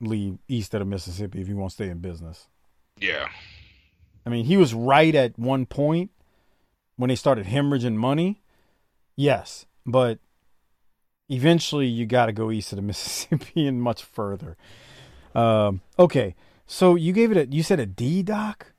[0.00, 2.48] leave east of the Mississippi if you want to stay in business.
[2.98, 3.28] Yeah.
[4.26, 6.10] I mean, he was right at one point
[7.00, 8.42] when they started hemorrhaging money.
[9.16, 10.18] Yes, but
[11.30, 14.56] eventually you got to go east of the Mississippi and much further.
[15.34, 16.34] Um, okay,
[16.66, 18.72] so you gave it a you said a D, Doc.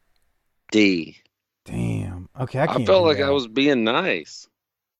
[0.71, 1.17] D.
[1.65, 2.29] Damn.
[2.39, 2.85] Okay, I I, can't.
[2.85, 3.27] felt like that.
[3.27, 4.47] I was being nice.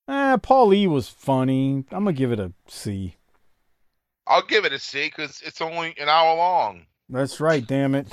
[0.07, 1.85] Eh, Paul E was funny.
[1.91, 3.17] I'm gonna give it a C.
[4.25, 6.85] I'll give it a C because it's only an hour long.
[7.09, 7.65] That's right.
[7.65, 8.07] Damn it.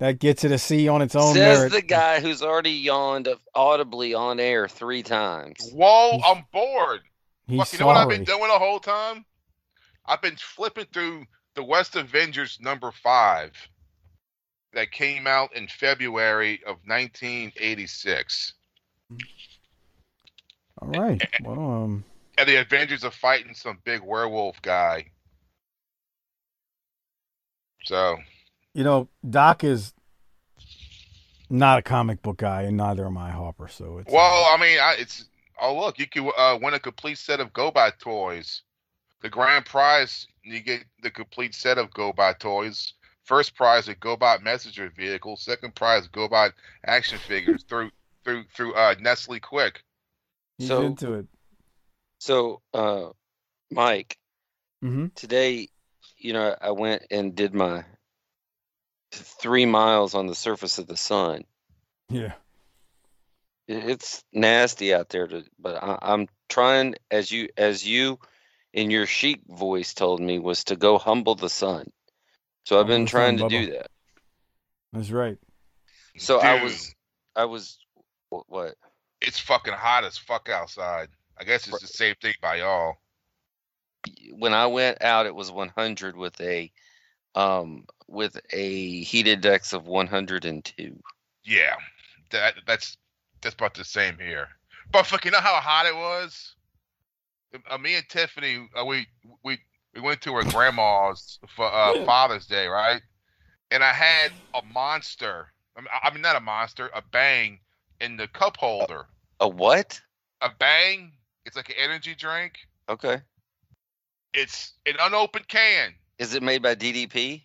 [0.00, 1.72] That gets it a C on its own Says merit.
[1.72, 5.70] the guy who's already yawned audibly on air three times.
[5.74, 7.02] Whoa, I'm bored.
[7.46, 9.26] He's Fuck, you know what I've been doing the whole time?
[10.06, 13.52] I've been flipping through the West Avengers number five
[14.72, 18.54] that came out in February of 1986.
[20.80, 21.22] All right.
[21.42, 22.04] Well, um,
[22.38, 25.10] And the Avengers are fighting some big werewolf guy.
[27.84, 28.16] So,
[28.74, 29.92] you know, Doc is
[31.48, 33.68] not a comic book guy, and neither am I, Hopper.
[33.68, 35.26] So it's well, I mean, I, it's
[35.60, 38.62] oh look, you can uh, win a complete set of Go By toys.
[39.22, 42.94] The grand prize, you get the complete set of Go By toys.
[43.24, 45.36] First prize, a Go By messenger vehicle.
[45.36, 46.50] Second prize, Go By
[46.86, 47.90] action figures through
[48.24, 49.76] through through uh, Nestle Quik.
[50.58, 51.26] he's so- into it.
[52.18, 53.08] So, uh,
[53.70, 54.18] Mike,
[54.84, 55.06] mm-hmm.
[55.14, 55.68] today,
[56.18, 57.82] you know, I went and did my
[59.12, 61.44] three miles on the surface of the sun.
[62.08, 62.32] Yeah.
[63.68, 68.18] It's nasty out there, to, but I, I'm trying, as you as you
[68.72, 71.90] in your chic voice told me, was to go humble the sun.
[72.64, 73.90] So I've been trying sun, to do that.
[74.92, 75.38] That's right.
[76.18, 76.94] So I was,
[77.36, 77.78] I was,
[78.28, 78.74] what?
[79.20, 81.08] It's fucking hot as fuck outside.
[81.38, 82.96] I guess it's the same thing by y'all.
[84.32, 86.72] When I went out, it was 100 with a,
[87.34, 90.98] um, with a heat index of 102.
[91.44, 91.74] Yeah,
[92.30, 92.96] that that's
[93.40, 94.48] that's about the same here.
[94.92, 96.54] But fuck, you know how hot it was?
[97.68, 99.06] Uh, me and Tiffany, uh, we
[99.44, 99.58] we
[99.94, 103.00] we went to her grandma's for uh, Father's Day, right?
[103.70, 105.48] And I had a monster.
[105.76, 107.60] I mean, I mean, not a monster, a bang
[108.00, 109.06] in the cup holder.
[109.38, 110.00] A what?
[110.40, 111.12] A bang.
[111.46, 112.58] It's like an energy drink.
[112.88, 113.18] Okay.
[114.34, 115.94] It's an unopened can.
[116.18, 117.42] Is it made by DDP?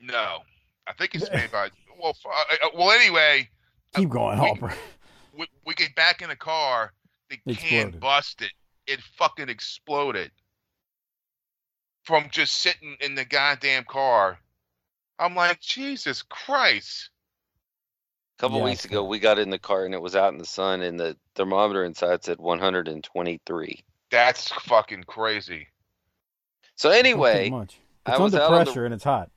[0.00, 0.38] No,
[0.86, 1.68] I think it's made by.
[2.00, 3.48] Well, uh, uh, well, anyway,
[3.94, 4.74] Keep going, we- Hopper.
[5.38, 6.92] we, we get back in the car,
[7.30, 8.00] the can Exploded.
[8.00, 8.50] busted.
[8.86, 10.30] It fucking exploded
[12.02, 14.38] from just sitting in the goddamn car.
[15.18, 17.10] I'm like, Jesus Christ.
[18.38, 20.38] A couple Yeah, weeks ago, we got in the car and it was out in
[20.38, 23.84] the sun, and the thermometer inside said 123.
[24.10, 25.68] That's fucking crazy.
[26.76, 27.78] So anyway, much.
[28.04, 29.30] I It's was under out on the- pressure and it's hot.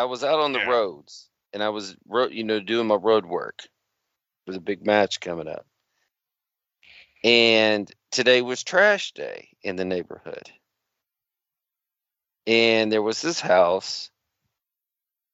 [0.00, 0.70] I was out on the Yeah.
[0.70, 3.68] roads and I was, ro- you know, doing my road work.
[4.46, 5.66] There's a big match coming up,
[7.22, 10.50] and today was trash day in the neighborhood.
[12.46, 14.10] And there was this house,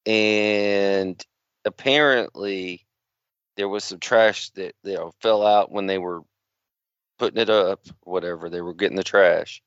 [0.04, 1.24] and
[1.64, 2.84] apparently
[3.56, 6.22] there was some trash that you know fell out when they were
[7.18, 9.62] putting it up, whatever they were getting the trash.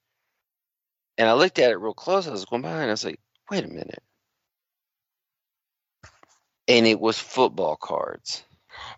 [1.18, 2.28] And I looked at it real close.
[2.28, 4.04] I was going by, and I was like, "Wait a minute!"
[6.70, 8.44] And it was football cards,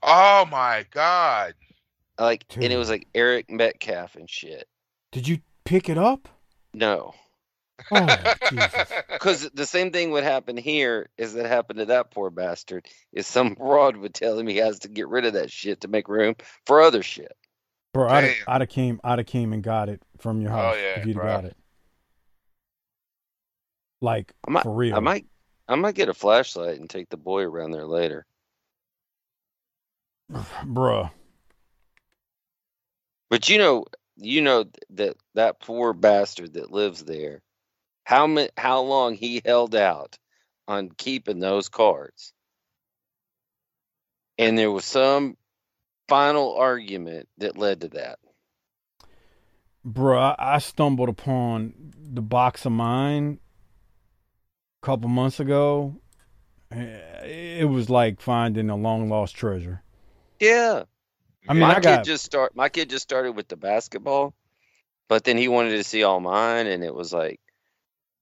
[0.04, 1.56] Oh my God.
[2.20, 4.68] like, and it was like Eric Metcalf and shit.
[5.12, 6.28] Did you pick it up?
[6.74, 7.14] No,
[7.90, 8.16] Oh,
[9.10, 12.88] because the same thing would happen here as that happened to that poor bastard.
[13.12, 15.88] Is some broad would tell him he has to get rid of that shit to
[15.88, 16.36] make room
[16.66, 17.36] for other shit.
[17.94, 20.56] Bro, I'd have, I'd have came, I'd have came and got it from your oh,
[20.56, 21.36] house Oh, yeah, if you'd have bro.
[21.36, 21.58] got it.
[24.02, 24.96] Like I might, for real.
[24.96, 25.26] I might,
[25.72, 28.26] I might get a flashlight and take the boy around there later.
[30.30, 31.10] Bruh.
[33.30, 33.86] But you know,
[34.18, 37.42] you know that that poor bastard that lives there,
[38.04, 40.18] how ma- how long he held out
[40.68, 42.34] on keeping those cards,
[44.38, 45.38] and there was some
[46.10, 48.20] final argument that led to that.
[49.88, 53.40] Bruh, I stumbled upon the box of mine
[54.82, 55.96] a couple months ago.
[56.72, 59.84] Eh, It was like finding a long lost treasure.
[60.40, 60.84] Yeah,
[61.48, 62.56] I mean, my I kid got just start.
[62.56, 64.34] My kid just started with the basketball,
[65.10, 67.40] but then he wanted to see all mine, and it was like.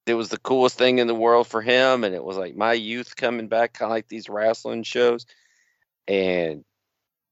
[0.08, 2.74] It was the coolest thing in the world for him, and it was like my
[2.74, 5.26] youth coming back, kind of like these wrestling shows.
[6.08, 6.66] And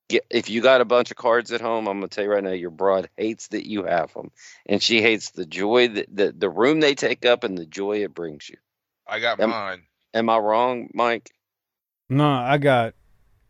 [0.09, 2.43] Get, if you got a bunch of cards at home, I'm gonna tell you right
[2.43, 4.31] now, your broad hates that you have them,
[4.67, 8.03] and she hates the joy that the, the room they take up and the joy
[8.03, 8.57] it brings you.
[9.07, 9.83] I got Am- mine.
[10.13, 11.31] Am I wrong, Mike?
[12.09, 12.93] No, I got,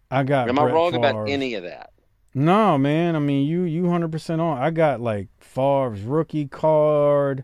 [0.09, 0.49] I got.
[0.49, 1.91] Am I Brett wrong about any of that?
[2.33, 3.15] No, man.
[3.15, 4.57] I mean, you you hundred percent on.
[4.57, 7.43] I got like Favre's rookie card.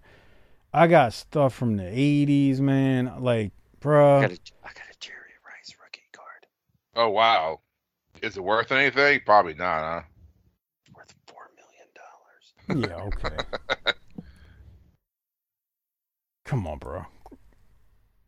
[0.74, 3.14] I got stuff from the eighties, man.
[3.20, 4.22] Like, I bruh.
[4.22, 6.48] got a, I got a Jerry Rice rookie card
[6.96, 7.62] Oh wow.
[8.22, 9.22] Is it worth anything?
[9.26, 10.02] Probably not, huh?
[10.96, 13.12] worth four million dollars.
[13.24, 13.94] Yeah, okay.
[16.46, 17.06] Come on, bro.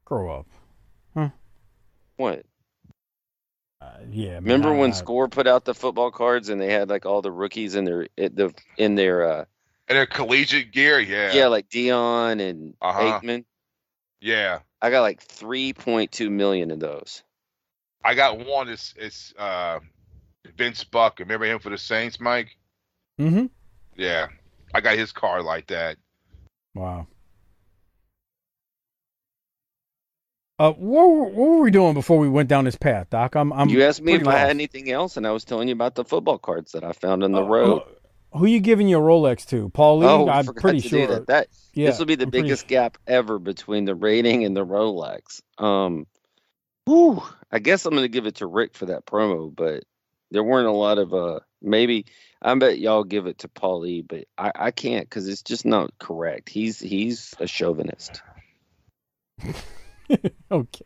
[0.06, 0.46] Grow up.
[1.16, 1.30] Huh?
[2.18, 2.46] What?
[3.82, 4.34] Uh, yeah.
[4.40, 7.22] man, Remember when I- Score put out the football cards and they had like all
[7.22, 9.46] the rookies in their it, the in their uh
[9.88, 11.34] in their collegiate gear, yeah.
[11.34, 13.20] yeah, like Deion and Uh-huh.
[13.22, 13.46] Aikman.
[14.22, 14.60] Yeah.
[14.82, 17.24] I got like three point two million of those.
[18.04, 18.70] I got one.
[18.70, 19.80] It's it's uh,
[20.58, 21.20] Vince Buck.
[21.20, 22.56] Remember him for the Saints, Mike?
[23.20, 23.46] Mm-hmm.
[23.96, 24.28] Yeah.
[24.74, 25.98] I got his card like that.
[26.76, 27.08] Wow.
[30.58, 33.36] Uh, what, were- what were we doing before we went down this path, Doc?
[33.36, 33.52] I'm.
[33.52, 35.74] I'm you asked me if pretty I had anything else, and I was telling you
[35.74, 37.82] about the football cards that I found in the Uh, road.
[38.34, 39.70] uh, who you giving your Rolex to?
[39.70, 40.08] Paul Lee?
[40.08, 41.08] oh, I'm pretty sure.
[41.08, 41.28] that.
[41.28, 44.56] That yeah, this will be the I'm biggest su- gap ever between the rating and
[44.56, 45.42] the Rolex.
[45.58, 46.08] Um,
[46.86, 47.22] whew,
[47.52, 49.84] I guess I'm going to give it to Ric for that promo, but
[50.32, 51.40] there weren't a lot of uh.
[51.62, 52.06] Maybe
[52.42, 55.66] I bet y'all give it to Paul E, but I I can't because it's just
[55.66, 56.48] not correct.
[56.48, 58.22] He's he's a chauvinist.
[60.52, 60.86] okay.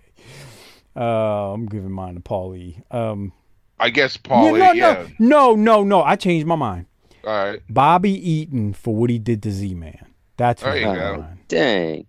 [0.95, 2.81] Uh, I'm giving mine to Paul E.
[2.91, 3.31] Um,
[3.79, 4.55] I guess no, Paul.
[4.57, 5.07] no, yeah.
[5.19, 6.03] no, no, no, no.
[6.03, 6.85] I changed my mind.
[7.25, 7.61] All right.
[7.69, 10.05] Bobby Eaton for what he did to Z-Man.
[10.37, 11.17] That's There who's you on go.
[11.21, 11.39] mine.
[11.47, 12.05] Dang,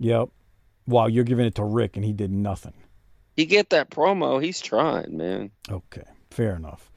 [0.00, 0.28] Yep.
[0.86, 2.72] While you're giving it to Ric and he did nothing.
[3.36, 4.42] he get that promo.
[4.42, 5.50] He's trying, man.
[5.70, 6.90] Okay, fair enough.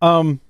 [0.00, 0.40] Um,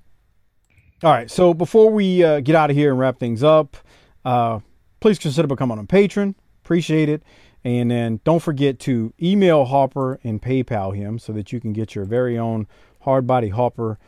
[1.02, 1.30] all right.
[1.30, 3.76] So before we uh, get out of here and wrap things up,
[4.24, 4.60] uh,
[5.00, 6.34] please consider becoming a patron.
[6.64, 7.22] Appreciate it.
[7.64, 11.94] And then don't forget to email Hopper and PayPal him so that you can get
[11.94, 12.66] your very own
[13.02, 13.98] hard body Hopper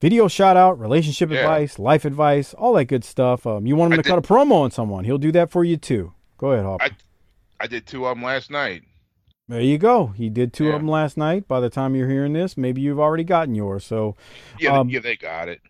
[0.00, 1.38] video shout out, relationship Yeah.
[1.38, 3.46] advice, life advice, all that good stuff.
[3.46, 5.64] Um, you want him I to cut a promo on someone, he'll do that for
[5.64, 6.12] you too.
[6.38, 6.84] Go ahead, Hopper.
[6.84, 6.90] I
[7.60, 8.82] I did two of them last night.
[9.48, 10.08] There you go.
[10.08, 10.74] He did two Yeah.
[10.74, 11.46] of them last night.
[11.46, 13.84] By the time you're hearing this, maybe you've already gotten yours.
[13.84, 14.16] So,
[14.58, 15.60] Yeah, Um, they, yeah, they got it.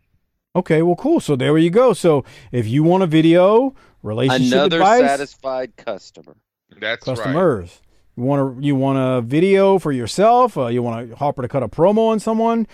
[0.56, 1.20] okay, well, cool.
[1.20, 1.92] So there you go.
[1.92, 6.36] So if you want a video, relationship Another advice, satisfied customer.
[6.80, 7.16] That's right.
[7.16, 7.80] customers.
[8.16, 10.58] You want to you want a video for yourself?
[10.58, 12.66] Uh, you want a Hopper to cut a promo on someone?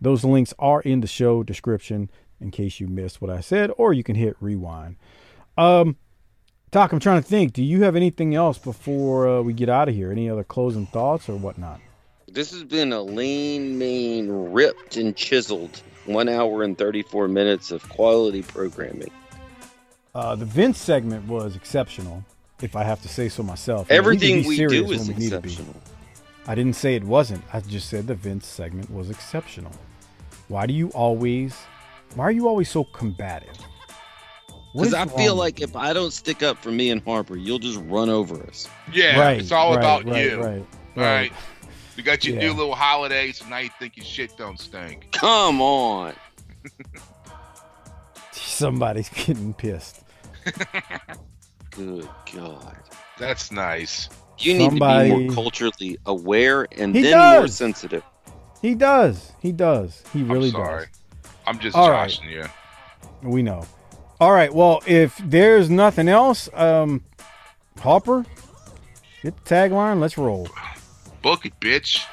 [0.00, 2.10] Those links are in the show description
[2.40, 4.96] in case you missed what I said, or you can hit rewind.
[5.58, 5.98] Um,
[6.70, 7.54] Doc, I'm trying to think.
[7.54, 10.12] Do you have anything else before uh, we get out of here?
[10.12, 11.80] Any other closing thoughts or whatnot?
[12.26, 17.88] This has been a lean, mean, ripped and chiseled one hour and 34 minutes of
[17.88, 19.10] quality programming.
[20.14, 22.22] Uh, the Vince segment was exceptional,
[22.60, 23.90] if I have to say so myself.
[23.90, 25.48] Everything we serious do is we need to be.
[25.48, 25.74] exceptional.
[26.46, 27.44] I didn't say it wasn't.
[27.52, 29.72] I just said the Vince segment was exceptional.
[30.48, 31.56] Why do you always?
[32.14, 33.56] Why are you always so combative?
[34.72, 35.64] What Because I feel like you?
[35.64, 38.68] if I don't stick up for me and Hopper, you'll just run over us.
[38.92, 40.42] Yeah, right, it's all right, about right, you.
[40.42, 40.66] Right,
[40.96, 41.32] All right.
[41.96, 42.48] We got your Yeah.
[42.48, 45.08] new little holidays, and now you think your shit don't stink.
[45.12, 46.14] Come on.
[48.32, 50.02] Somebody's getting pissed.
[51.70, 52.76] Good God.
[53.18, 54.08] That's nice.
[54.38, 58.04] You need to be more culturally aware and He then more sensitive.
[58.62, 59.32] He does.
[59.40, 60.02] He does.
[60.12, 60.86] He really I'm sorry.
[60.86, 61.32] does.
[61.46, 62.08] I'm just All right.
[62.10, 62.44] joshing you.
[63.22, 63.66] We know.
[64.20, 64.52] All right.
[64.52, 67.02] Well, if there's nothing else, um,
[67.80, 68.24] Hopper,
[69.22, 70.00] get the tagline.
[70.00, 70.48] Let's roll.
[71.22, 72.04] Book it, bitch.